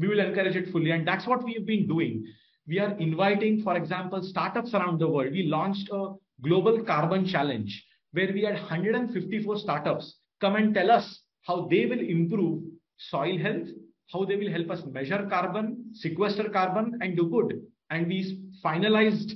We 0.00 0.08
will 0.08 0.20
encourage 0.20 0.56
it 0.56 0.72
fully. 0.72 0.90
And 0.90 1.06
that's 1.06 1.26
what 1.26 1.44
we've 1.44 1.66
been 1.66 1.86
doing. 1.86 2.26
We 2.66 2.78
are 2.78 2.96
inviting, 2.98 3.62
for 3.62 3.76
example, 3.76 4.22
startups 4.22 4.72
around 4.74 4.98
the 4.98 5.08
world. 5.08 5.32
We 5.32 5.44
launched 5.44 5.90
a 5.92 6.14
global 6.42 6.82
carbon 6.84 7.26
challenge 7.26 7.84
where 8.12 8.32
we 8.32 8.42
had 8.42 8.54
154 8.54 9.58
startups 9.58 10.16
come 10.40 10.56
and 10.56 10.74
tell 10.74 10.90
us 10.90 11.20
how 11.42 11.68
they 11.70 11.86
will 11.86 12.00
improve 12.00 12.62
soil 12.96 13.38
health, 13.38 13.68
how 14.12 14.24
they 14.24 14.36
will 14.36 14.50
help 14.50 14.70
us 14.70 14.80
measure 14.90 15.26
carbon, 15.28 15.90
sequester 15.92 16.48
carbon, 16.48 16.98
and 17.02 17.16
do 17.16 17.28
good. 17.28 17.60
And 17.90 18.08
we 18.08 18.42
finalized 18.64 19.32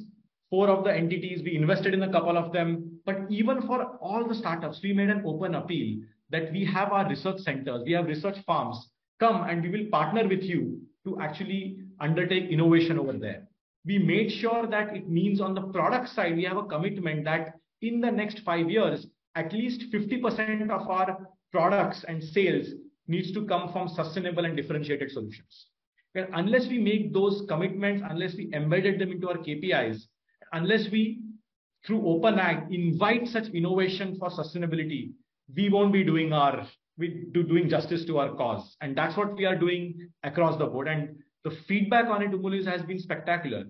four 0.51 0.69
of 0.69 0.85
the 0.85 0.95
entities. 0.95 1.43
We 1.45 1.57
invested 1.57 1.95
in 1.95 2.03
a 2.03 2.13
couple 2.13 2.39
of 2.39 2.53
them. 2.53 3.01
But 3.05 3.27
even 3.29 3.63
for 3.63 3.97
all 4.01 4.27
the 4.27 4.35
startups, 4.35 4.81
we 4.83 4.93
made 4.93 5.11
an 5.11 5.23
open 5.27 5.57
appeal 5.57 6.01
that 6.31 6.51
we 6.53 6.65
have 6.65 6.91
our 6.93 7.09
research 7.09 7.41
centers, 7.41 7.83
we 7.85 7.93
have 7.93 8.07
research 8.07 8.39
farms. 8.47 8.89
Come 9.21 9.49
and 9.49 9.63
we 9.63 9.71
will 9.71 9.91
partner 9.91 10.27
with 10.27 10.43
you 10.43 10.81
to 11.05 11.21
actually 11.21 11.79
undertake 12.01 12.51
innovation 12.51 12.99
over 12.99 13.13
there. 13.13 13.47
We 13.87 13.99
made 13.99 14.33
sure 14.33 14.67
that 14.67 14.97
it 14.97 15.09
means 15.09 15.41
on 15.41 15.55
the 15.55 15.63
product 15.63 16.09
side, 16.09 16.37
we 16.37 16.45
have 16.45 16.57
a 16.57 16.65
commitment 16.65 17.25
that 17.25 17.55
in 17.83 18.01
the 18.01 18.11
next 18.11 18.41
five 18.41 18.71
years, 18.71 19.07
at 19.35 19.53
least 19.53 19.93
50% 19.93 20.71
of 20.71 20.89
our 20.89 21.19
products 21.53 22.05
and 22.09 22.23
sales 22.23 22.69
needs 23.07 23.33
to 23.33 23.45
come 23.47 23.71
from 23.73 23.89
sustainable 23.89 24.45
and 24.45 24.57
differentiated 24.57 25.11
solutions. 25.11 25.67
And 26.15 26.29
unless 26.33 26.69
we 26.69 26.79
make 26.79 27.13
those 27.13 27.45
commitments, 27.49 28.03
unless 28.09 28.35
we 28.35 28.51
embedded 28.55 29.01
them 29.01 29.13
into 29.13 29.29
our 29.29 29.37
KPIs, 29.37 30.05
unless 30.53 30.89
we 30.91 31.21
through 31.87 32.07
open 32.07 32.39
ag 32.39 32.73
invite 32.73 33.29
such 33.29 33.49
innovation 33.49 34.17
for 34.19 34.31
sustainability, 34.31 35.13
we 35.55 35.69
won't 35.69 35.93
be 35.93 36.03
doing 36.03 36.33
our 36.33 36.67
we 36.97 37.27
do 37.33 37.43
doing 37.43 37.69
justice 37.69 38.05
to 38.07 38.19
our 38.19 38.35
cause. 38.35 38.77
And 38.81 38.97
that's 38.97 39.17
what 39.17 39.37
we 39.37 39.45
are 39.45 39.57
doing 39.57 40.09
across 40.23 40.59
the 40.59 40.67
board. 40.67 40.89
And 40.89 41.17
the 41.43 41.51
feedback 41.67 42.07
on 42.07 42.23
it, 42.23 42.31
Umulis, 42.31 42.67
has 42.67 42.83
been 42.83 42.99
spectacular. 42.99 43.65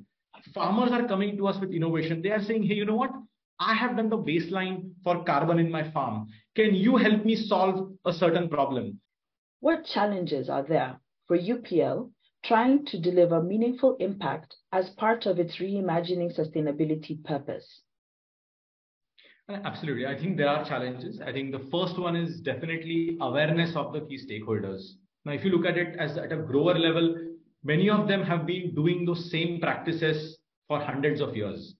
Farmers 0.52 0.92
are 0.92 1.06
coming 1.08 1.36
to 1.38 1.46
us 1.46 1.58
with 1.58 1.72
innovation. 1.72 2.20
They 2.22 2.30
are 2.30 2.42
saying, 2.42 2.64
hey, 2.64 2.74
you 2.74 2.84
know 2.84 2.96
what? 2.96 3.12
I 3.58 3.74
have 3.74 3.96
done 3.96 4.10
the 4.10 4.18
baseline 4.18 4.90
for 5.02 5.24
carbon 5.24 5.58
in 5.58 5.70
my 5.70 5.90
farm. 5.92 6.28
Can 6.56 6.74
you 6.74 6.96
help 6.96 7.24
me 7.24 7.36
solve 7.36 7.92
a 8.04 8.12
certain 8.12 8.48
problem? 8.48 9.00
What 9.60 9.86
challenges 9.86 10.50
are 10.50 10.62
there 10.62 11.00
for 11.26 11.38
UPL 11.38 12.10
trying 12.44 12.84
to 12.86 13.00
deliver 13.00 13.42
meaningful 13.42 13.96
impact 14.00 14.54
as 14.72 14.90
part 14.90 15.24
of 15.24 15.38
its 15.38 15.56
reimagining 15.56 16.38
sustainability 16.38 17.24
purpose? 17.24 17.80
Absolutely. 19.48 20.06
I 20.06 20.16
think 20.18 20.36
there 20.36 20.48
are 20.48 20.64
challenges. 20.64 21.20
I 21.20 21.32
think 21.32 21.52
the 21.52 21.66
first 21.70 21.98
one 21.98 22.16
is 22.16 22.40
definitely 22.40 23.16
awareness 23.20 23.76
of 23.76 23.92
the 23.92 24.00
key 24.00 24.18
stakeholders. 24.18 24.80
Now, 25.24 25.32
if 25.32 25.44
you 25.44 25.50
look 25.50 25.66
at 25.66 25.76
it 25.76 25.96
as 25.98 26.16
at 26.16 26.32
a 26.32 26.36
grower 26.36 26.74
level, 26.78 27.16
many 27.62 27.90
of 27.90 28.08
them 28.08 28.22
have 28.22 28.46
been 28.46 28.74
doing 28.74 29.04
those 29.04 29.30
same 29.30 29.60
practices 29.60 30.38
for 30.66 30.80
hundreds 30.80 31.20
of 31.20 31.36
years. 31.36 31.74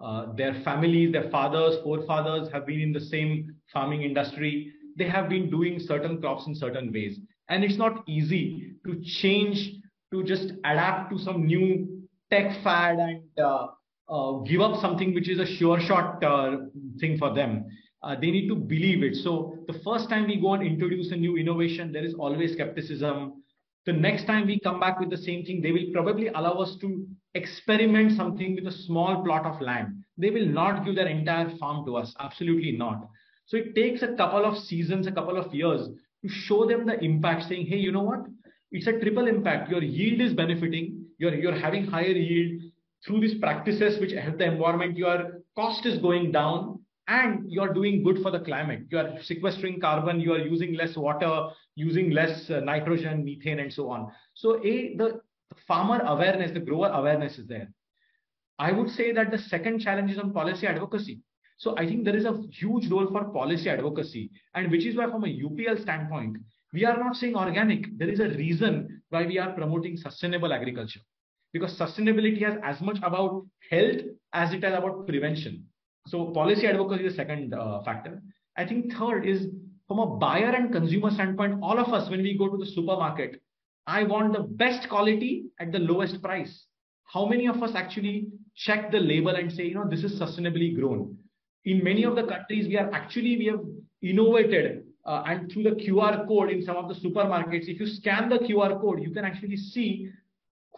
Uh, 0.00 0.32
their 0.36 0.54
families, 0.62 1.10
their 1.12 1.28
fathers, 1.30 1.76
forefathers 1.82 2.50
have 2.52 2.66
been 2.66 2.80
in 2.80 2.92
the 2.92 3.00
same 3.00 3.56
farming 3.72 4.02
industry. 4.02 4.72
They 4.96 5.08
have 5.08 5.28
been 5.28 5.50
doing 5.50 5.80
certain 5.80 6.20
crops 6.20 6.46
in 6.46 6.54
certain 6.54 6.92
ways. 6.92 7.18
And 7.48 7.64
it's 7.64 7.76
not 7.76 8.04
easy 8.06 8.74
to 8.86 9.00
change, 9.02 9.72
to 10.12 10.22
just 10.22 10.52
adapt 10.64 11.10
to 11.10 11.18
some 11.18 11.46
new 11.46 12.06
tech 12.30 12.62
fad 12.62 12.98
and 12.98 13.22
uh, 13.38 13.42
uh, 13.42 13.66
give 14.46 14.60
up 14.60 14.80
something 14.80 15.14
which 15.14 15.28
is 15.28 15.38
a 15.38 15.46
sure 15.46 15.80
shot 15.80 16.22
uh, 16.24 16.56
thing 16.98 17.18
for 17.18 17.34
them. 17.34 17.66
Uh, 18.02 18.14
they 18.14 18.30
need 18.30 18.48
to 18.48 18.54
believe 18.54 19.02
it. 19.02 19.16
So 19.16 19.58
the 19.66 19.80
first 19.84 20.08
time 20.08 20.26
we 20.26 20.40
go 20.40 20.54
and 20.54 20.62
introduce 20.62 21.10
a 21.10 21.16
new 21.16 21.36
innovation, 21.36 21.92
there 21.92 22.04
is 22.04 22.14
always 22.14 22.52
skepticism. 22.52 23.42
The 23.86 23.92
next 23.92 24.26
time 24.26 24.46
we 24.46 24.60
come 24.60 24.80
back 24.80 25.00
with 25.00 25.10
the 25.10 25.16
same 25.16 25.44
thing, 25.44 25.60
they 25.60 25.72
will 25.72 25.86
probably 25.92 26.28
allow 26.28 26.52
us 26.52 26.76
to 26.80 27.06
experiment 27.34 28.16
something 28.16 28.54
with 28.54 28.66
a 28.66 28.72
small 28.86 29.24
plot 29.24 29.46
of 29.46 29.60
land. 29.60 30.04
They 30.16 30.30
will 30.30 30.46
not 30.46 30.84
give 30.84 30.94
their 30.94 31.08
entire 31.08 31.56
farm 31.58 31.84
to 31.86 31.96
us. 31.96 32.14
Absolutely 32.20 32.72
not. 32.72 33.08
So 33.46 33.56
it 33.56 33.74
takes 33.74 34.02
a 34.02 34.14
couple 34.14 34.44
of 34.44 34.58
seasons, 34.58 35.06
a 35.06 35.12
couple 35.12 35.36
of 35.36 35.52
years 35.54 35.88
to 36.22 36.28
show 36.28 36.66
them 36.66 36.86
the 36.86 37.02
impact, 37.02 37.48
saying, 37.48 37.66
hey, 37.66 37.76
you 37.76 37.92
know 37.92 38.02
what? 38.02 38.20
It's 38.70 38.86
a 38.86 38.98
triple 38.98 39.26
impact. 39.26 39.70
Your 39.70 39.82
yield 39.82 40.20
is 40.20 40.34
benefiting. 40.34 41.04
You're, 41.18 41.34
you're 41.34 41.58
having 41.58 41.86
higher 41.86 42.06
yield 42.08 42.62
through 43.06 43.20
these 43.20 43.38
practices 43.38 44.00
which 44.00 44.12
help 44.12 44.38
the 44.38 44.44
environment. 44.44 44.96
Your 44.96 45.40
cost 45.56 45.86
is 45.86 45.98
going 45.98 46.32
down 46.32 46.80
and 47.06 47.50
you're 47.50 47.72
doing 47.72 48.02
good 48.02 48.22
for 48.22 48.30
the 48.30 48.40
climate. 48.40 48.82
You 48.90 48.98
are 48.98 49.22
sequestering 49.22 49.80
carbon. 49.80 50.20
You 50.20 50.34
are 50.34 50.38
using 50.38 50.74
less 50.74 50.96
water, 50.96 51.48
using 51.74 52.10
less 52.10 52.50
uh, 52.50 52.60
nitrogen, 52.60 53.24
methane, 53.24 53.60
and 53.60 53.72
so 53.72 53.90
on. 53.90 54.10
So 54.34 54.56
a 54.64 54.94
the 54.96 55.20
farmer 55.66 56.00
awareness, 56.04 56.52
the 56.52 56.60
grower 56.60 56.88
awareness 56.88 57.38
is 57.38 57.46
there. 57.46 57.68
I 58.58 58.72
would 58.72 58.90
say 58.90 59.12
that 59.12 59.30
the 59.30 59.38
second 59.38 59.80
challenge 59.80 60.10
is 60.10 60.18
on 60.18 60.32
policy 60.32 60.66
advocacy. 60.66 61.20
So 61.58 61.76
I 61.76 61.86
think 61.86 62.04
there 62.04 62.16
is 62.16 62.24
a 62.24 62.40
huge 62.50 62.88
role 62.88 63.08
for 63.10 63.24
policy 63.24 63.68
advocacy, 63.68 64.30
and 64.54 64.70
which 64.70 64.84
is 64.84 64.96
why, 64.96 65.10
from 65.10 65.24
a 65.24 65.26
UPL 65.26 65.80
standpoint, 65.82 66.36
we 66.72 66.84
are 66.84 66.96
not 66.96 67.16
saying 67.16 67.34
organic. 67.34 67.98
There 67.98 68.08
is 68.08 68.20
a 68.20 68.28
reason 68.28 69.02
why 69.08 69.26
we 69.26 69.38
are 69.38 69.52
promoting 69.52 69.96
sustainable 69.96 70.52
agriculture, 70.52 71.00
because 71.52 71.78
sustainability 71.78 72.42
has 72.42 72.58
as 72.62 72.80
much 72.80 72.98
about 73.02 73.46
health 73.70 74.00
as 74.32 74.52
it 74.52 74.62
has 74.62 74.74
about 74.76 75.06
prevention. 75.06 75.64
So 76.06 76.26
policy 76.26 76.66
advocacy 76.66 77.06
is 77.06 77.12
the 77.12 77.16
second 77.16 77.54
uh, 77.54 77.82
factor. 77.82 78.22
I 78.56 78.66
think 78.66 78.92
third 78.94 79.26
is 79.26 79.46
from 79.86 79.98
a 79.98 80.06
buyer 80.06 80.50
and 80.50 80.70
consumer 80.70 81.10
standpoint, 81.10 81.60
all 81.62 81.78
of 81.78 81.92
us, 81.92 82.10
when 82.10 82.22
we 82.22 82.36
go 82.36 82.48
to 82.48 82.56
the 82.56 82.66
supermarket, 82.66 83.40
I 83.86 84.04
want 84.04 84.34
the 84.34 84.42
best 84.42 84.88
quality 84.88 85.46
at 85.58 85.72
the 85.72 85.78
lowest 85.78 86.22
price. 86.22 86.66
How 87.04 87.26
many 87.26 87.46
of 87.46 87.62
us 87.62 87.74
actually 87.74 88.28
check 88.54 88.92
the 88.92 89.00
label 89.00 89.34
and 89.34 89.50
say, 89.50 89.64
you 89.64 89.74
know, 89.74 89.88
this 89.88 90.04
is 90.04 90.20
sustainably 90.20 90.78
grown? 90.78 91.16
In 91.64 91.82
many 91.82 92.04
of 92.04 92.16
the 92.16 92.24
countries, 92.24 92.68
we 92.68 92.76
are 92.76 92.92
actually, 92.92 93.38
we 93.38 93.46
have 93.46 93.60
innovated 94.02 94.84
uh, 95.06 95.22
and 95.26 95.50
through 95.50 95.62
the 95.62 95.70
QR 95.70 96.28
code 96.28 96.50
in 96.50 96.62
some 96.62 96.76
of 96.76 96.88
the 96.88 96.94
supermarkets, 96.94 97.66
if 97.66 97.80
you 97.80 97.86
scan 97.86 98.28
the 98.28 98.38
QR 98.40 98.78
code, 98.78 99.02
you 99.02 99.10
can 99.10 99.24
actually 99.24 99.56
see 99.56 100.10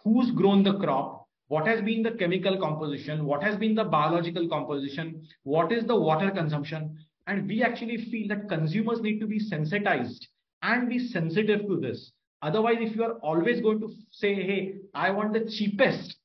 who's 0.03 0.31
grown 0.31 0.63
the 0.63 0.77
crop, 0.79 1.27
what 1.47 1.67
has 1.67 1.81
been 1.81 2.01
the 2.01 2.11
chemical 2.11 2.57
composition, 2.57 3.25
what 3.25 3.43
has 3.43 3.57
been 3.57 3.75
the 3.75 3.83
biological 3.83 4.47
composition, 4.47 5.27
what 5.43 5.71
is 5.71 5.85
the 5.85 5.95
water 5.95 6.31
consumption. 6.31 6.97
And 7.27 7.47
we 7.47 7.61
actually 7.63 8.09
feel 8.09 8.27
that 8.29 8.49
consumers 8.49 9.01
need 9.01 9.19
to 9.19 9.27
be 9.27 9.39
sensitized 9.39 10.27
and 10.61 10.89
be 10.89 10.99
sensitive 10.99 11.67
to 11.67 11.79
this. 11.79 12.11
Otherwise, 12.41 12.77
if 12.79 12.95
you 12.95 13.03
are 13.03 13.13
always 13.15 13.61
going 13.61 13.79
to 13.79 13.93
say, 14.11 14.33
hey, 14.33 14.75
I 14.93 15.11
want 15.11 15.33
the 15.33 15.41
cheapest, 15.41 16.15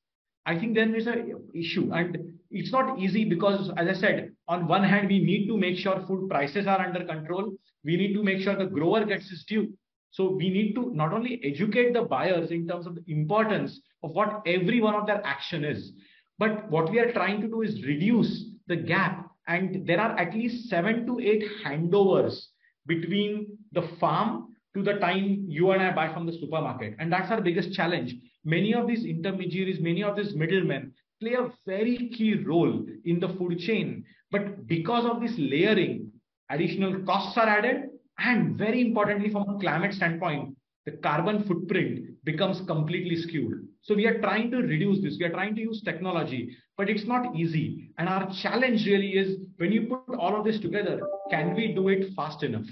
I 0.45 0.57
think 0.57 0.75
then 0.75 0.91
there's 0.91 1.07
an 1.07 1.43
issue. 1.53 1.91
And 1.93 2.33
it's 2.49 2.71
not 2.71 2.97
easy 2.97 3.25
because, 3.25 3.69
as 3.77 3.87
I 3.87 3.93
said, 3.99 4.31
on 4.47 4.67
one 4.67 4.83
hand, 4.83 5.09
we 5.09 5.19
need 5.19 5.47
to 5.47 5.57
make 5.57 5.77
sure 5.77 6.03
food 6.07 6.29
prices 6.29 6.65
are 6.65 6.79
under 6.79 7.03
control. 7.03 7.51
We 7.83 7.97
need 7.97 8.13
to 8.13 8.23
make 8.23 8.41
sure 8.41 8.55
the 8.55 8.65
grower 8.65 9.05
gets 9.05 9.29
his 9.29 9.43
due. 9.43 9.73
So 10.11 10.31
we 10.31 10.49
need 10.49 10.73
to 10.75 10.91
not 10.93 11.13
only 11.13 11.39
educate 11.43 11.93
the 11.93 12.03
buyers 12.03 12.51
in 12.51 12.67
terms 12.67 12.87
of 12.87 12.95
the 12.95 13.03
importance 13.07 13.79
of 14.03 14.11
what 14.11 14.41
every 14.45 14.81
one 14.81 14.95
of 14.95 15.05
their 15.05 15.25
action 15.25 15.63
is, 15.63 15.91
but 16.39 16.69
what 16.69 16.91
we 16.91 16.99
are 16.99 17.11
trying 17.11 17.41
to 17.41 17.47
do 17.47 17.61
is 17.61 17.83
reduce 17.85 18.45
the 18.67 18.75
gap. 18.75 19.29
And 19.47 19.87
there 19.87 19.99
are 20.01 20.17
at 20.19 20.33
least 20.33 20.69
seven 20.69 21.05
to 21.05 21.19
eight 21.19 21.43
handovers 21.65 22.47
between 22.85 23.57
the 23.71 23.83
farm 23.99 24.47
to 24.75 24.83
the 24.83 24.93
time 24.93 25.45
you 25.47 25.71
and 25.71 25.81
I 25.81 25.93
buy 25.93 26.13
from 26.13 26.25
the 26.25 26.33
supermarket. 26.33 26.95
And 26.99 27.11
that's 27.11 27.31
our 27.31 27.41
biggest 27.41 27.73
challenge. 27.73 28.13
Many 28.45 28.73
of 28.73 28.87
these 28.87 29.05
intermediaries, 29.05 29.79
many 29.79 30.03
of 30.03 30.15
these 30.15 30.35
middlemen 30.35 30.93
play 31.19 31.33
a 31.33 31.49
very 31.65 32.09
key 32.15 32.35
role 32.43 32.85
in 33.05 33.19
the 33.19 33.29
food 33.29 33.57
chain. 33.59 34.05
But 34.31 34.67
because 34.67 35.05
of 35.05 35.21
this 35.21 35.33
layering, 35.37 36.11
additional 36.49 37.03
costs 37.03 37.37
are 37.37 37.47
added. 37.47 37.89
And 38.19 38.57
very 38.57 38.81
importantly, 38.81 39.29
from 39.29 39.47
a 39.49 39.59
climate 39.59 39.93
standpoint, 39.93 40.55
the 40.85 40.93
carbon 40.93 41.43
footprint 41.43 42.23
becomes 42.23 42.61
completely 42.65 43.17
skewed. 43.17 43.67
So 43.81 43.93
we 43.93 44.07
are 44.07 44.19
trying 44.19 44.51
to 44.51 44.57
reduce 44.57 45.01
this. 45.01 45.17
We 45.19 45.25
are 45.25 45.31
trying 45.31 45.55
to 45.55 45.61
use 45.61 45.81
technology, 45.83 46.55
but 46.77 46.89
it's 46.89 47.05
not 47.05 47.35
easy. 47.35 47.91
And 47.97 48.07
our 48.07 48.31
challenge 48.41 48.85
really 48.85 49.11
is 49.11 49.37
when 49.57 49.71
you 49.71 49.87
put 49.87 50.17
all 50.17 50.37
of 50.37 50.45
this 50.45 50.59
together, 50.59 51.01
can 51.29 51.55
we 51.55 51.73
do 51.73 51.89
it 51.89 52.13
fast 52.15 52.43
enough? 52.43 52.65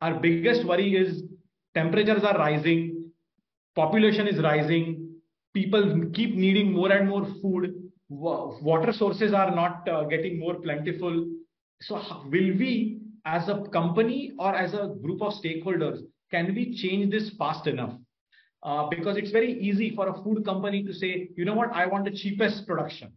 Our 0.00 0.20
biggest 0.20 0.66
worry 0.66 0.94
is 0.94 1.22
temperatures 1.74 2.22
are 2.22 2.36
rising, 2.36 3.10
population 3.74 4.28
is 4.28 4.40
rising, 4.42 5.16
people 5.54 6.04
keep 6.12 6.34
needing 6.34 6.72
more 6.72 6.92
and 6.92 7.08
more 7.08 7.26
food, 7.42 7.74
water 8.08 8.92
sources 8.92 9.32
are 9.32 9.54
not 9.54 9.88
uh, 9.88 10.04
getting 10.04 10.38
more 10.38 10.54
plentiful. 10.54 11.26
So, 11.80 11.96
will 12.24 12.56
we, 12.58 13.00
as 13.34 13.48
a 13.48 13.62
company 13.78 14.32
or 14.38 14.54
as 14.54 14.74
a 14.74 14.94
group 15.02 15.20
of 15.22 15.32
stakeholders, 15.34 15.98
can 16.30 16.54
we 16.54 16.74
change 16.74 17.10
this 17.10 17.30
fast 17.36 17.66
enough? 17.66 17.94
Uh, 18.62 18.88
because 18.88 19.16
it's 19.16 19.30
very 19.30 19.52
easy 19.60 19.94
for 19.94 20.08
a 20.08 20.22
food 20.22 20.44
company 20.44 20.82
to 20.82 20.92
say, 20.92 21.28
you 21.36 21.44
know 21.44 21.54
what, 21.54 21.70
I 21.72 21.86
want 21.86 22.04
the 22.04 22.10
cheapest 22.10 22.66
production. 22.66 23.12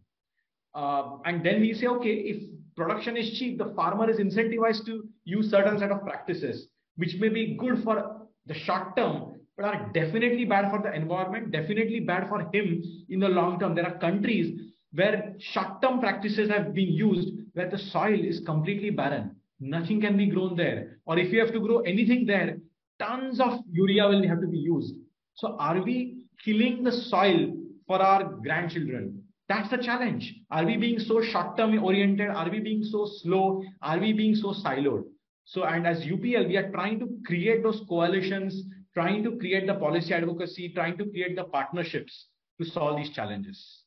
Uh, 0.74 1.16
and 1.24 1.44
then 1.44 1.60
we 1.60 1.74
say, 1.74 1.86
okay, 1.86 2.14
if 2.32 2.42
production 2.76 3.16
is 3.16 3.38
cheap, 3.38 3.58
the 3.58 3.72
farmer 3.74 4.08
is 4.08 4.18
incentivized 4.18 4.84
to 4.86 5.08
use 5.24 5.50
certain 5.50 5.78
set 5.78 5.90
of 5.90 6.02
practices 6.02 6.68
which 6.96 7.16
may 7.18 7.28
be 7.28 7.56
good 7.58 7.82
for 7.82 8.26
the 8.46 8.54
short 8.54 8.94
term, 8.96 9.34
but 9.56 9.64
are 9.64 9.90
definitely 9.94 10.44
bad 10.44 10.70
for 10.70 10.80
the 10.82 10.94
environment, 10.94 11.50
definitely 11.50 12.00
bad 12.00 12.28
for 12.28 12.40
him 12.52 12.82
in 13.08 13.18
the 13.20 13.28
long 13.28 13.58
term. 13.58 13.74
There 13.74 13.86
are 13.86 13.98
countries 13.98 14.60
where 14.92 15.34
short 15.38 15.80
term 15.80 16.00
practices 16.00 16.50
have 16.50 16.74
been 16.74 16.92
used 16.92 17.30
where 17.54 17.70
the 17.70 17.78
soil 17.78 18.18
is 18.18 18.40
completely 18.44 18.90
barren. 18.90 19.36
Nothing 19.62 20.00
can 20.00 20.16
be 20.16 20.26
grown 20.26 20.56
there. 20.56 20.98
Or 21.06 21.16
if 21.20 21.32
you 21.32 21.38
have 21.38 21.52
to 21.52 21.60
grow 21.60 21.80
anything 21.82 22.26
there, 22.26 22.58
tons 22.98 23.38
of 23.38 23.60
urea 23.70 24.08
will 24.08 24.26
have 24.26 24.40
to 24.40 24.48
be 24.48 24.58
used. 24.58 24.96
So 25.34 25.56
are 25.56 25.80
we 25.80 26.26
killing 26.44 26.82
the 26.82 26.90
soil 26.90 27.54
for 27.86 28.02
our 28.02 28.24
grandchildren? 28.24 29.22
That's 29.48 29.70
the 29.70 29.78
challenge. 29.78 30.34
Are 30.50 30.64
we 30.64 30.76
being 30.76 30.98
so 30.98 31.22
short 31.22 31.56
term 31.56 31.80
oriented? 31.80 32.28
Are 32.28 32.50
we 32.50 32.58
being 32.58 32.82
so 32.82 33.08
slow? 33.22 33.62
Are 33.80 34.00
we 34.00 34.12
being 34.12 34.34
so 34.34 34.52
siloed? 34.52 35.04
So, 35.44 35.62
and 35.62 35.86
as 35.86 36.00
UPL, 36.00 36.48
we 36.48 36.56
are 36.56 36.70
trying 36.72 36.98
to 36.98 37.08
create 37.24 37.62
those 37.62 37.82
coalitions, 37.88 38.64
trying 38.94 39.22
to 39.22 39.36
create 39.38 39.68
the 39.68 39.74
policy 39.74 40.12
advocacy, 40.12 40.72
trying 40.74 40.98
to 40.98 41.04
create 41.06 41.36
the 41.36 41.44
partnerships 41.44 42.26
to 42.60 42.66
solve 42.66 42.96
these 42.96 43.10
challenges. 43.10 43.84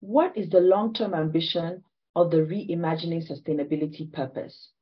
What 0.00 0.36
is 0.36 0.50
the 0.50 0.60
long 0.60 0.92
term 0.92 1.14
ambition 1.14 1.84
of 2.14 2.30
the 2.30 2.38
reimagining 2.38 3.26
sustainability 3.26 4.12
purpose? 4.12 4.72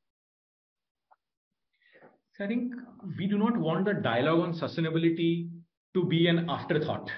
I 2.41 2.47
think 2.47 2.73
we 3.19 3.27
do 3.27 3.37
not 3.37 3.57
want 3.57 3.85
the 3.85 3.95
dialogue 3.95 4.41
on 4.41 4.53
sustainability 4.53 5.51
to 5.95 6.05
be 6.05 6.29
an 6.29 6.49
afterthought. 6.49 7.11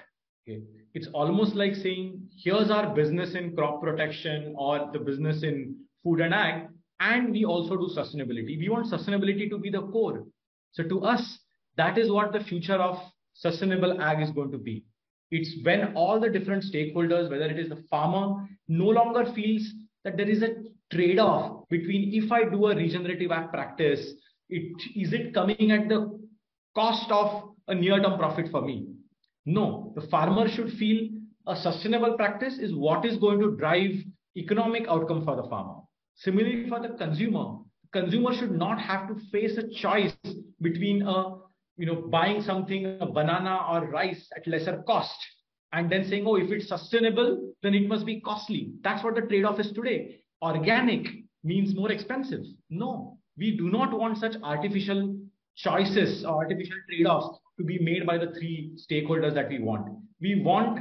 Okay. 0.49 0.63
it's 0.95 1.09
almost 1.09 1.55
like 1.55 1.75
saying, 1.75 2.27
here's 2.43 2.71
our 2.71 2.95
business 2.95 3.35
in 3.35 3.55
crop 3.55 3.83
protection 3.83 4.55
or 4.57 4.89
the 4.93 4.99
business 4.99 5.43
in 5.43 5.77
food 6.03 6.21
and 6.21 6.33
ag, 6.33 6.69
and 7.01 7.33
we 7.33 7.45
also 7.45 7.77
do 7.77 7.89
sustainability. 7.95 8.59
We 8.59 8.71
want 8.71 8.87
sustainability 8.87 9.51
to 9.51 9.59
be 9.59 9.71
the 9.71 9.83
core. 9.83 10.25
So 10.73 10.85
to 10.85 11.03
us, 11.03 11.39
that 11.77 11.99
is 11.99 12.11
what 12.11 12.33
the 12.33 12.41
future 12.41 12.75
of 12.75 12.99
sustainable 13.35 14.01
ag 14.01 14.23
is 14.23 14.31
going 14.31 14.51
to 14.53 14.59
be. 14.59 14.85
It's 15.31 15.55
when 15.63 15.95
all 15.95 16.19
the 16.19 16.31
different 16.31 16.65
stakeholders, 16.65 17.31
whether 17.31 17.45
it 17.45 17.59
is 17.59 17.69
the 17.69 17.85
farmer, 17.91 18.49
no 18.69 18.87
longer 18.87 19.31
feels 19.35 19.69
that 20.05 20.17
there 20.17 20.29
is 20.29 20.43
a 20.43 20.55
trade-off 20.91 21.69
between 21.69 22.15
if 22.15 22.33
I 22.33 22.45
do 22.45 22.67
a 22.69 22.75
regenerative 22.75 23.31
ag 23.31 23.51
practice, 23.51 24.15
it 24.51 24.83
is 24.97 25.13
it 25.13 25.33
coming 25.33 25.71
at 25.71 25.89
the 25.89 26.19
cost 26.75 27.11
of 27.11 27.55
a 27.69 27.75
near-term 27.75 28.19
profit 28.19 28.49
for 28.51 28.63
me? 28.63 28.89
No, 29.47 29.93
the 29.95 30.07
farmer 30.09 30.49
should 30.49 30.73
feel 30.73 31.09
a 31.47 31.57
sustainable 31.57 32.15
practice 32.17 32.59
is 32.59 32.75
what 32.75 33.05
is 33.05 33.17
going 33.17 33.41
to 33.41 33.57
drive 33.57 33.93
economic 34.37 34.87
outcome 34.89 35.25
for 35.25 35.37
the 35.37 35.49
farmer. 35.49 35.81
Similarly, 36.17 36.69
for 36.69 36.81
the 36.81 36.91
consumer, 36.97 37.59
consumer 37.93 38.35
should 38.35 38.53
not 38.53 38.81
have 38.81 39.09
to 39.09 39.15
face 39.33 39.57
a 39.57 39.69
choice 39.81 40.15
between 40.61 41.03
a 41.03 41.37
you 41.77 41.87
know 41.87 42.03
buying 42.09 42.43
something 42.43 42.99
a 43.01 43.07
banana 43.07 43.61
or 43.71 43.87
rice 43.87 44.29
at 44.37 44.47
lesser 44.47 44.83
cost 44.87 45.17
and 45.73 45.91
then 45.91 46.05
saying 46.05 46.25
oh 46.27 46.37
if 46.37 46.51
it's 46.51 46.69
sustainable 46.69 47.55
then 47.63 47.75
it 47.75 47.89
must 47.89 48.05
be 48.05 48.21
costly. 48.21 48.73
That's 48.83 49.03
what 49.03 49.15
the 49.15 49.23
trade-off 49.23 49.61
is 49.61 49.73
today. 49.73 50.21
Organic 50.43 51.07
means 51.43 51.75
more 51.75 51.91
expensive. 51.91 52.43
No 52.69 53.20
we 53.41 53.57
do 53.57 53.71
not 53.71 53.99
want 53.99 54.19
such 54.19 54.35
artificial 54.43 55.17
choices 55.57 56.25
or 56.25 56.45
artificial 56.45 56.77
trade-offs 56.89 57.39
to 57.59 57.65
be 57.65 57.79
made 57.79 58.07
by 58.07 58.19
the 58.19 58.33
three 58.39 58.77
stakeholders 58.77 59.35
that 59.35 59.49
we 59.49 59.59
want. 59.59 59.87
We 60.21 60.43
want, 60.43 60.81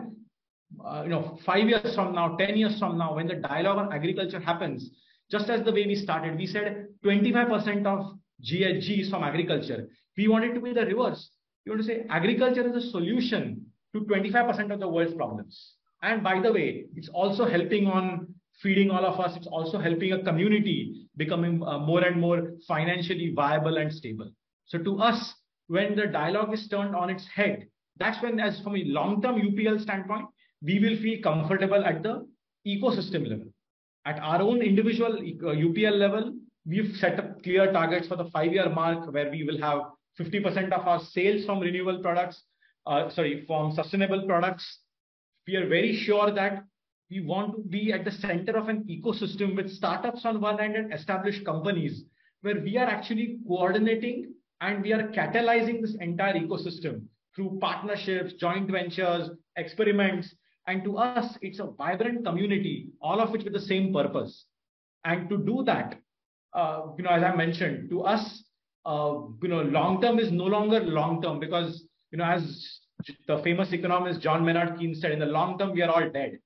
uh, 0.85 1.01
you 1.03 1.09
know, 1.09 1.39
five 1.45 1.67
years 1.67 1.95
from 1.95 2.13
now, 2.13 2.35
10 2.35 2.57
years 2.57 2.77
from 2.77 2.97
now, 2.97 3.15
when 3.15 3.27
the 3.27 3.35
dialogue 3.35 3.77
on 3.77 3.93
agriculture 3.93 4.39
happens, 4.39 4.89
just 5.31 5.49
as 5.49 5.63
the 5.63 5.71
way 5.71 5.87
we 5.87 5.95
started, 5.95 6.37
we 6.37 6.45
said 6.45 6.87
25% 7.05 7.85
of 7.85 8.17
GHG 8.43 9.01
is 9.01 9.09
from 9.09 9.23
agriculture. 9.23 9.87
We 10.17 10.27
want 10.27 10.43
it 10.43 10.53
to 10.53 10.61
be 10.61 10.73
the 10.73 10.85
reverse. 10.85 11.29
We 11.65 11.71
want 11.71 11.81
to 11.81 11.87
say 11.87 12.05
agriculture 12.09 12.67
is 12.67 12.85
a 12.85 12.89
solution 12.89 13.65
to 13.95 14.01
25% 14.01 14.73
of 14.73 14.79
the 14.79 14.87
world's 14.87 15.13
problems. 15.13 15.75
And 16.01 16.23
by 16.23 16.41
the 16.41 16.51
way, 16.51 16.85
it's 16.95 17.09
also 17.09 17.45
helping 17.45 17.87
on 17.87 18.33
feeding 18.61 18.91
all 18.91 19.05
of 19.05 19.19
us. 19.19 19.35
It's 19.35 19.47
also 19.47 19.79
helping 19.79 20.13
a 20.13 20.23
community 20.23 21.07
becoming 21.17 21.63
uh, 21.63 21.79
more 21.79 22.03
and 22.03 22.19
more 22.19 22.51
financially 22.67 23.33
viable 23.35 23.77
and 23.77 23.91
stable. 23.91 24.31
So 24.65 24.77
to 24.79 24.99
us, 24.99 25.33
when 25.67 25.95
the 25.95 26.07
dialogue 26.07 26.53
is 26.53 26.67
turned 26.67 26.95
on 26.95 27.09
its 27.09 27.25
head, 27.27 27.67
that's 27.97 28.21
when, 28.23 28.39
as 28.39 28.59
from 28.61 28.75
a 28.75 28.83
long-term 28.85 29.35
UPL 29.35 29.81
standpoint, 29.81 30.25
we 30.61 30.79
will 30.79 30.97
feel 31.01 31.21
comfortable 31.21 31.83
at 31.85 32.03
the 32.03 32.27
ecosystem 32.67 33.29
level. 33.29 33.47
At 34.05 34.19
our 34.19 34.41
own 34.41 34.61
individual 34.61 35.21
UPL 35.21 35.93
uh, 35.93 35.95
level, 35.95 36.33
we've 36.65 36.95
set 36.97 37.19
up 37.19 37.43
clear 37.43 37.71
targets 37.71 38.07
for 38.07 38.15
the 38.15 38.29
five-year 38.31 38.69
mark 38.69 39.11
where 39.13 39.29
we 39.29 39.43
will 39.43 39.59
have 39.59 39.81
50% 40.19 40.71
of 40.71 40.87
our 40.87 40.99
sales 40.99 41.45
from 41.45 41.59
renewable 41.59 42.01
products, 42.01 42.43
uh, 42.85 43.09
sorry, 43.09 43.43
from 43.45 43.71
sustainable 43.73 44.25
products. 44.25 44.79
We 45.47 45.55
are 45.55 45.67
very 45.67 45.95
sure 45.95 46.31
that 46.31 46.63
we 47.09 47.21
want 47.21 47.55
to 47.55 47.61
be 47.61 47.91
at 47.91 48.05
the 48.05 48.11
center 48.11 48.55
of 48.57 48.69
an 48.69 48.83
ecosystem 48.83 49.55
with 49.55 49.71
startups 49.71 50.25
on 50.25 50.39
one 50.39 50.59
hand 50.59 50.75
and 50.75 50.93
established 50.93 51.43
companies 51.43 52.03
where 52.41 52.59
we 52.61 52.77
are 52.77 52.87
actually 52.87 53.39
coordinating 53.47 54.33
and 54.61 54.83
we 54.83 54.93
are 54.93 55.07
catalyzing 55.09 55.81
this 55.81 55.95
entire 55.99 56.35
ecosystem 56.35 57.01
through 57.35 57.57
partnerships, 57.61 58.33
joint 58.33 58.69
ventures, 58.69 59.29
experiments. 59.55 60.33
And 60.67 60.83
to 60.83 60.97
us, 60.97 61.37
it's 61.41 61.59
a 61.59 61.65
vibrant 61.65 62.25
community, 62.25 62.89
all 63.01 63.19
of 63.21 63.31
which 63.31 63.43
with 63.43 63.53
the 63.53 63.61
same 63.61 63.93
purpose. 63.93 64.45
And 65.03 65.29
to 65.29 65.37
do 65.37 65.63
that, 65.65 65.99
uh, 66.53 66.81
you 66.97 67.03
know, 67.03 67.11
as 67.11 67.23
I 67.23 67.35
mentioned, 67.35 67.89
to 67.89 68.01
us, 68.01 68.43
uh, 68.85 69.15
you 69.41 69.49
know, 69.49 69.61
long 69.61 70.01
term 70.01 70.19
is 70.19 70.31
no 70.31 70.45
longer 70.45 70.79
long 70.81 71.21
term 71.21 71.39
because, 71.39 71.85
you 72.11 72.17
know, 72.17 72.25
as 72.25 72.79
the 73.27 73.41
famous 73.43 73.71
economist 73.71 74.21
John 74.21 74.45
Maynard 74.45 74.77
Keynes 74.77 75.01
said, 75.01 75.11
in 75.11 75.19
the 75.19 75.25
long 75.25 75.57
term, 75.57 75.71
we 75.71 75.81
are 75.81 75.89
all 75.89 76.09
dead. 76.09 76.39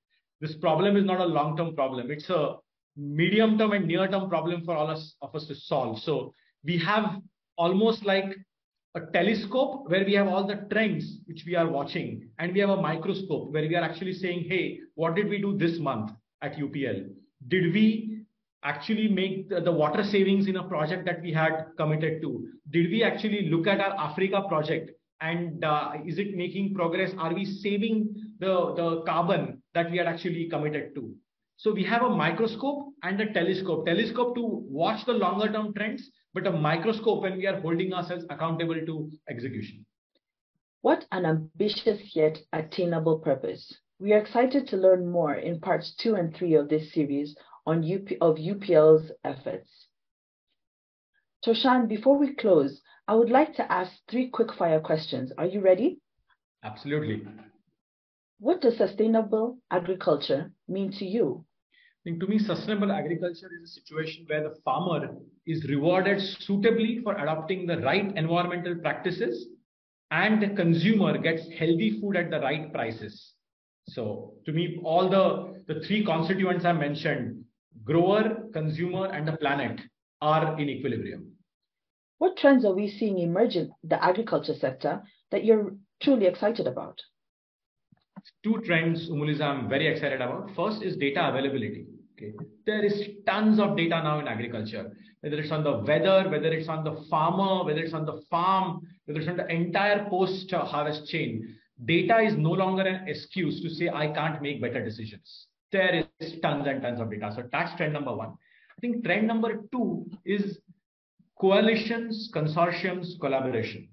This 0.44 0.56
problem 0.58 0.98
is 0.98 1.06
not 1.06 1.22
a 1.22 1.26
long 1.26 1.56
term 1.56 1.74
problem. 1.74 2.12
It's 2.12 2.30
a 2.30 2.58
medium 2.98 3.58
term 3.58 3.72
and 3.72 3.88
near 3.88 4.10
term 4.10 4.30
problem 4.30 4.66
for 4.66 4.76
all 4.76 4.90
us, 4.90 5.16
of 5.22 5.34
us 5.34 5.48
to 5.48 5.56
solve. 5.56 6.00
So 6.00 6.34
we 6.66 6.78
have 6.80 7.22
almost 7.58 8.04
like 8.04 8.36
a 8.94 9.00
telescope 9.14 9.90
where 9.90 10.04
we 10.04 10.14
have 10.16 10.28
all 10.28 10.46
the 10.46 10.68
trends 10.70 11.20
which 11.28 11.46
we 11.48 11.56
are 11.56 11.70
watching. 11.70 12.28
And 12.40 12.52
we 12.52 12.60
have 12.60 12.72
a 12.72 12.82
microscope 12.82 13.54
where 13.54 13.66
we 13.70 13.78
are 13.78 13.84
actually 13.84 14.16
saying 14.16 14.48
hey 14.50 14.82
what 14.96 15.16
did 15.16 15.30
we 15.30 15.40
do 15.40 15.58
this 15.58 15.80
month 15.80 16.12
at 16.42 16.58
upl 16.58 17.06
did 17.48 17.74
we 17.74 18.26
actually 18.64 19.08
make 19.08 19.48
the, 19.48 19.62
the, 19.62 19.72
water 19.72 20.04
savings 20.04 20.48
in 20.48 20.58
a 20.58 20.64
project 20.64 21.06
that 21.06 21.22
we 21.22 21.32
had 21.32 21.68
committed 21.78 22.22
to? 22.22 22.48
Did 22.70 22.92
we 22.92 23.02
actually 23.02 23.50
look 23.50 23.66
at 23.68 23.80
our 23.80 23.96
africa 23.98 24.44
project? 24.50 24.92
And 25.22 25.64
uh, 25.64 25.94
is 26.06 26.20
it 26.20 26.36
making 26.36 26.74
progress? 26.74 27.12
Are 27.18 27.34
we 27.34 27.46
saving 27.46 28.14
the, 28.40 28.74
the 28.76 29.04
carbon 29.06 29.63
that 29.74 29.92
we 29.92 29.98
had 29.98 30.08
actually 30.08 30.48
committed 30.50 30.94
to 30.96 31.14
so 31.58 31.72
we 31.72 31.84
have 31.84 32.02
a 32.02 32.10
microscope 32.10 32.94
and 33.04 33.22
a 33.22 33.32
telescope 33.32 33.86
telescope 33.86 34.36
to 34.36 34.42
watch 34.82 35.06
the 35.06 35.14
longer 35.14 35.52
term 35.52 35.74
trends 35.74 36.10
but 36.34 36.48
a 36.48 36.52
microscope 36.52 37.22
when 37.22 37.38
we 37.38 37.48
are 37.48 37.60
holding 37.60 37.94
ourselves 37.94 38.26
accountable 38.30 38.76
to 38.86 39.12
execution. 39.30 39.86
What 40.82 41.06
an 41.12 41.26
ambitious 41.26 42.16
yet 42.16 42.40
attainable 42.52 43.20
purpose. 43.20 43.74
We 44.00 44.14
are 44.14 44.18
excited 44.18 44.68
to 44.68 44.78
learn 44.78 45.10
more 45.10 45.36
in 45.36 45.62
parts 45.62 45.96
two 45.96 46.16
and 46.16 46.36
three 46.36 46.56
of 46.56 46.68
this 46.68 46.92
series 46.94 47.38
on 47.66 47.80
UP, 47.80 48.12
of 48.20 48.38
UPL's 48.38 49.12
efforts. 49.24 49.88
Toshan, 51.46 51.88
before 51.88 52.18
we 52.18 52.36
close, 52.36 52.82
I 53.08 53.16
would 53.16 53.30
like 53.30 53.56
to 53.56 53.72
ask 53.72 53.92
three 54.10 54.30
quick 54.30 54.54
fire 54.54 54.80
questions. 54.80 55.32
Are 55.38 55.46
you 55.46 55.62
ready? 55.62 56.00
Absolutely. 56.64 57.26
What 58.44 58.60
does 58.60 58.76
sustainable 58.76 59.58
agriculture 59.72 60.52
mean 60.68 60.92
to 61.00 61.06
you? 61.06 61.46
think 62.04 62.20
to 62.20 62.28
me, 62.28 62.40
sustainable 62.40 62.92
agriculture 62.92 63.50
is 63.58 63.70
a 63.70 63.74
situation 63.74 64.26
where 64.28 64.44
the 64.44 64.56
farmer 64.66 65.16
is 65.48 65.64
rewarded 65.70 66.20
suitably 66.22 67.00
for 67.04 67.14
adopting 67.14 67.66
the 67.66 67.78
right 67.78 68.12
environmental 68.18 68.76
practices 68.76 69.48
and 70.12 70.42
the 70.42 70.50
consumer 70.50 71.18
gets 71.18 71.50
healthy 71.58 72.02
food 72.02 72.18
at 72.18 72.30
the 72.32 72.42
right 72.42 72.74
prices. 72.74 73.32
So 73.88 74.34
to 74.46 74.52
me, 74.52 74.82
all 74.84 75.10
the, 75.10 75.64
the 75.74 75.80
three 75.88 76.04
constituents 76.04 76.66
I 76.66 76.74
mentioned, 76.74 77.46
grower, 77.86 78.50
consumer, 78.52 79.06
and 79.06 79.26
the 79.26 79.38
planet 79.38 79.80
are 80.22 80.60
in 80.60 80.68
equilibrium. 80.68 81.32
What 82.18 82.36
trends 82.36 82.66
are 82.66 82.76
we 82.76 82.90
seeing 82.90 83.20
emerge 83.20 83.56
in 83.56 83.72
the 83.86 84.04
agriculture 84.04 84.56
sector 84.60 85.02
that 85.32 85.46
you're 85.46 85.78
truly 86.02 86.26
excited 86.26 86.68
about? 86.68 87.00
Two 88.44 88.62
trends, 88.66 89.10
Umuliza, 89.10 89.42
I'm 89.42 89.70
very 89.70 89.88
excited 89.88 90.22
about. 90.22 90.52
First 90.56 90.84
is 90.84 90.98
data 90.98 91.30
availability. 91.30 91.86
Okay. 92.18 92.34
There 92.66 92.84
is 92.84 93.10
tons 93.26 93.60
of 93.60 93.76
data 93.76 94.02
now 94.04 94.20
in 94.20 94.28
agriculture, 94.28 94.92
whether 95.22 95.38
it's 95.38 95.52
on 95.52 95.64
the 95.64 95.80
weather, 95.80 96.30
whether 96.30 96.52
it's 96.52 96.70
on 96.70 96.84
the 96.84 97.06
farmer, 97.10 97.64
whether 97.64 97.80
it's 97.80 97.94
on 97.94 98.06
the 98.06 98.22
farm, 98.30 98.82
whether 99.06 99.20
it's 99.20 99.30
on 99.30 99.38
the 99.38 99.48
entire 99.48 100.08
post 100.10 100.52
harvest 100.52 101.08
chain. 101.08 101.56
Data 101.86 102.20
is 102.20 102.36
no 102.36 102.52
longer 102.52 102.84
an 102.84 103.08
excuse 103.08 103.62
to 103.62 103.70
say, 103.70 103.90
I 103.90 104.08
can't 104.08 104.42
make 104.42 104.62
better 104.62 104.84
decisions. 104.84 105.48
There 105.72 106.06
is 106.20 106.40
tons 106.42 106.68
and 106.68 106.82
tons 106.82 107.00
of 107.00 107.10
data. 107.10 107.34
So 107.36 107.44
that's 107.52 107.76
trend 107.78 107.94
number 107.94 108.16
one. 108.16 108.30
I 108.30 108.82
think 108.82 109.04
trend 109.04 109.28
number 109.28 109.64
two 109.72 110.06
is 110.26 110.60
coalitions, 111.40 112.30
consortiums, 112.34 113.20
collaboration. 113.20 113.90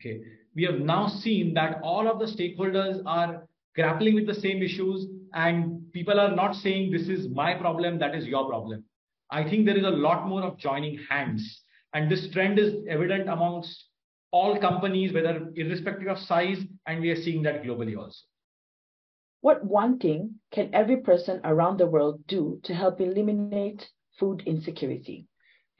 Okay. 0.00 0.20
We 0.56 0.64
have 0.64 0.80
now 0.80 1.06
seen 1.06 1.54
that 1.54 1.80
all 1.82 2.08
of 2.08 2.18
the 2.18 2.26
stakeholders 2.26 3.02
are 3.06 3.47
grappling 3.78 4.16
with 4.16 4.26
the 4.26 4.34
same 4.34 4.62
issues 4.62 5.06
and 5.34 5.80
people 5.92 6.18
are 6.18 6.34
not 6.34 6.54
saying 6.54 6.90
this 6.90 7.08
is 7.08 7.28
my 7.28 7.54
problem, 7.54 7.98
that 7.98 8.14
is 8.14 8.26
your 8.26 8.48
problem. 8.48 8.84
I 9.30 9.44
think 9.48 9.66
there 9.66 9.76
is 9.76 9.84
a 9.84 9.90
lot 9.90 10.26
more 10.26 10.42
of 10.42 10.58
joining 10.58 10.98
hands. 11.08 11.62
And 11.94 12.10
this 12.10 12.28
trend 12.32 12.58
is 12.58 12.74
evident 12.88 13.28
amongst 13.28 13.84
all 14.32 14.58
companies, 14.58 15.12
whether 15.12 15.48
irrespective 15.54 16.08
of 16.08 16.18
size, 16.18 16.58
and 16.86 17.00
we 17.00 17.10
are 17.10 17.22
seeing 17.22 17.42
that 17.42 17.62
globally 17.62 17.96
also. 17.96 18.18
What 19.42 19.64
one 19.64 19.98
thing 19.98 20.34
can 20.52 20.70
every 20.74 20.96
person 20.96 21.40
around 21.44 21.78
the 21.78 21.86
world 21.86 22.26
do 22.26 22.60
to 22.64 22.74
help 22.74 23.00
eliminate 23.00 23.86
food 24.18 24.42
insecurity? 24.44 25.26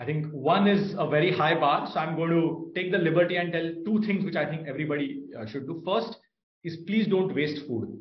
I 0.00 0.04
think 0.04 0.30
one 0.30 0.68
is 0.68 0.94
a 0.96 1.08
very 1.08 1.36
high 1.36 1.58
bar. 1.58 1.90
So 1.92 1.98
I'm 1.98 2.14
going 2.14 2.30
to 2.30 2.70
take 2.76 2.92
the 2.92 2.98
liberty 2.98 3.36
and 3.36 3.52
tell 3.52 3.72
two 3.84 4.00
things 4.06 4.24
which 4.24 4.36
I 4.36 4.46
think 4.48 4.68
everybody 4.68 5.22
uh, 5.38 5.44
should 5.46 5.66
do. 5.66 5.82
First 5.84 6.16
is 6.64 6.78
please 6.86 7.06
don't 7.06 7.34
waste 7.34 7.66
food. 7.66 7.98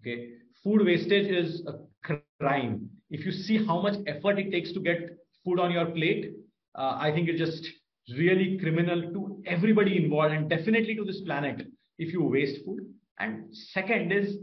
Okay 0.00 0.30
food 0.62 0.84
wastage 0.84 1.26
is 1.26 1.66
a 1.66 2.16
crime. 2.40 2.88
If 3.10 3.24
you 3.24 3.32
see 3.32 3.64
how 3.64 3.80
much 3.80 3.94
effort 4.06 4.38
it 4.38 4.50
takes 4.50 4.72
to 4.72 4.80
get 4.80 5.16
food 5.44 5.58
on 5.58 5.72
your 5.72 5.86
plate, 5.86 6.32
uh, 6.74 6.96
I 7.00 7.10
think 7.12 7.28
it's 7.28 7.38
just 7.38 7.66
really 8.16 8.58
criminal 8.58 9.00
to 9.00 9.42
everybody 9.46 10.02
involved 10.04 10.34
and 10.34 10.48
definitely 10.48 10.94
to 10.96 11.04
this 11.04 11.20
planet 11.22 11.66
if 11.98 12.12
you 12.12 12.22
waste 12.22 12.64
food. 12.64 12.80
And 13.18 13.44
second 13.50 14.12
is 14.12 14.36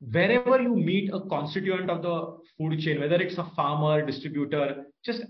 wherever 0.00 0.60
you 0.60 0.74
meet 0.76 1.10
a 1.12 1.20
constituent 1.20 1.90
of 1.90 2.02
the 2.02 2.38
food 2.58 2.78
chain, 2.80 3.00
whether 3.00 3.16
it's 3.16 3.38
a 3.38 3.50
farmer, 3.56 4.04
distributor, 4.04 4.84
just 5.04 5.22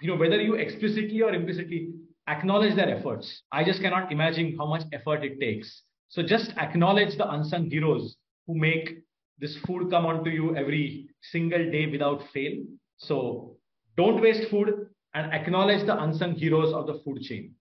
you 0.00 0.08
know, 0.08 0.16
whether 0.16 0.40
you 0.40 0.54
explicitly 0.54 1.22
or 1.22 1.32
implicitly 1.32 1.90
acknowledge 2.28 2.74
their 2.74 2.88
efforts. 2.88 3.42
I 3.52 3.64
just 3.64 3.80
cannot 3.80 4.10
imagine 4.10 4.56
how 4.58 4.66
much 4.66 4.82
effort 4.92 5.24
it 5.24 5.40
takes. 5.40 5.82
So 6.08 6.22
just 6.22 6.50
acknowledge 6.56 7.16
the 7.16 7.30
unsung 7.30 7.70
heroes 7.70 8.16
who 8.46 8.56
make 8.56 8.98
this 9.38 9.56
food 9.66 9.90
come 9.90 10.06
onto 10.06 10.30
you 10.30 10.56
every 10.56 11.08
single 11.22 11.70
day 11.70 11.86
without 11.86 12.22
fail. 12.32 12.62
So 12.98 13.56
don't 13.96 14.20
waste 14.20 14.50
food 14.50 14.88
and 15.14 15.32
acknowledge 15.32 15.86
the 15.86 16.00
unsung 16.00 16.34
heroes 16.34 16.72
of 16.72 16.86
the 16.86 17.00
food 17.04 17.20
chain. 17.22 17.54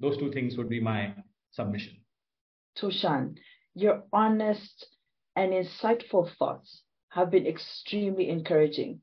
Those 0.00 0.16
two 0.16 0.32
things 0.32 0.56
would 0.56 0.68
be 0.68 0.80
my 0.80 1.14
submission. 1.52 1.96
Toshan, 2.76 3.36
your 3.74 4.04
honest 4.12 4.86
and 5.36 5.52
insightful 5.52 6.30
thoughts 6.36 6.82
have 7.10 7.30
been 7.30 7.46
extremely 7.46 8.28
encouraging. 8.28 9.00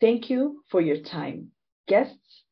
Thank 0.00 0.28
you 0.28 0.62
for 0.70 0.80
your 0.80 0.98
time. 0.98 1.50
Guests, 1.86 2.42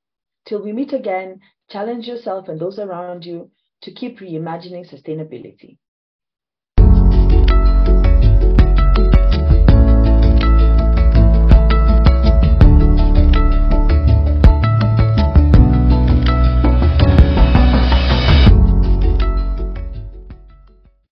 till 0.47 0.63
we 0.63 0.73
meet 0.73 0.93
again, 0.93 1.41
challenge 1.71 2.07
yourself 2.07 2.49
and 2.49 2.61
those 2.61 2.79
around 2.79 3.25
you 3.25 3.51
to 3.83 3.93
keep 3.93 4.21
reimagining 4.21 4.89
sustainability. 4.89 5.79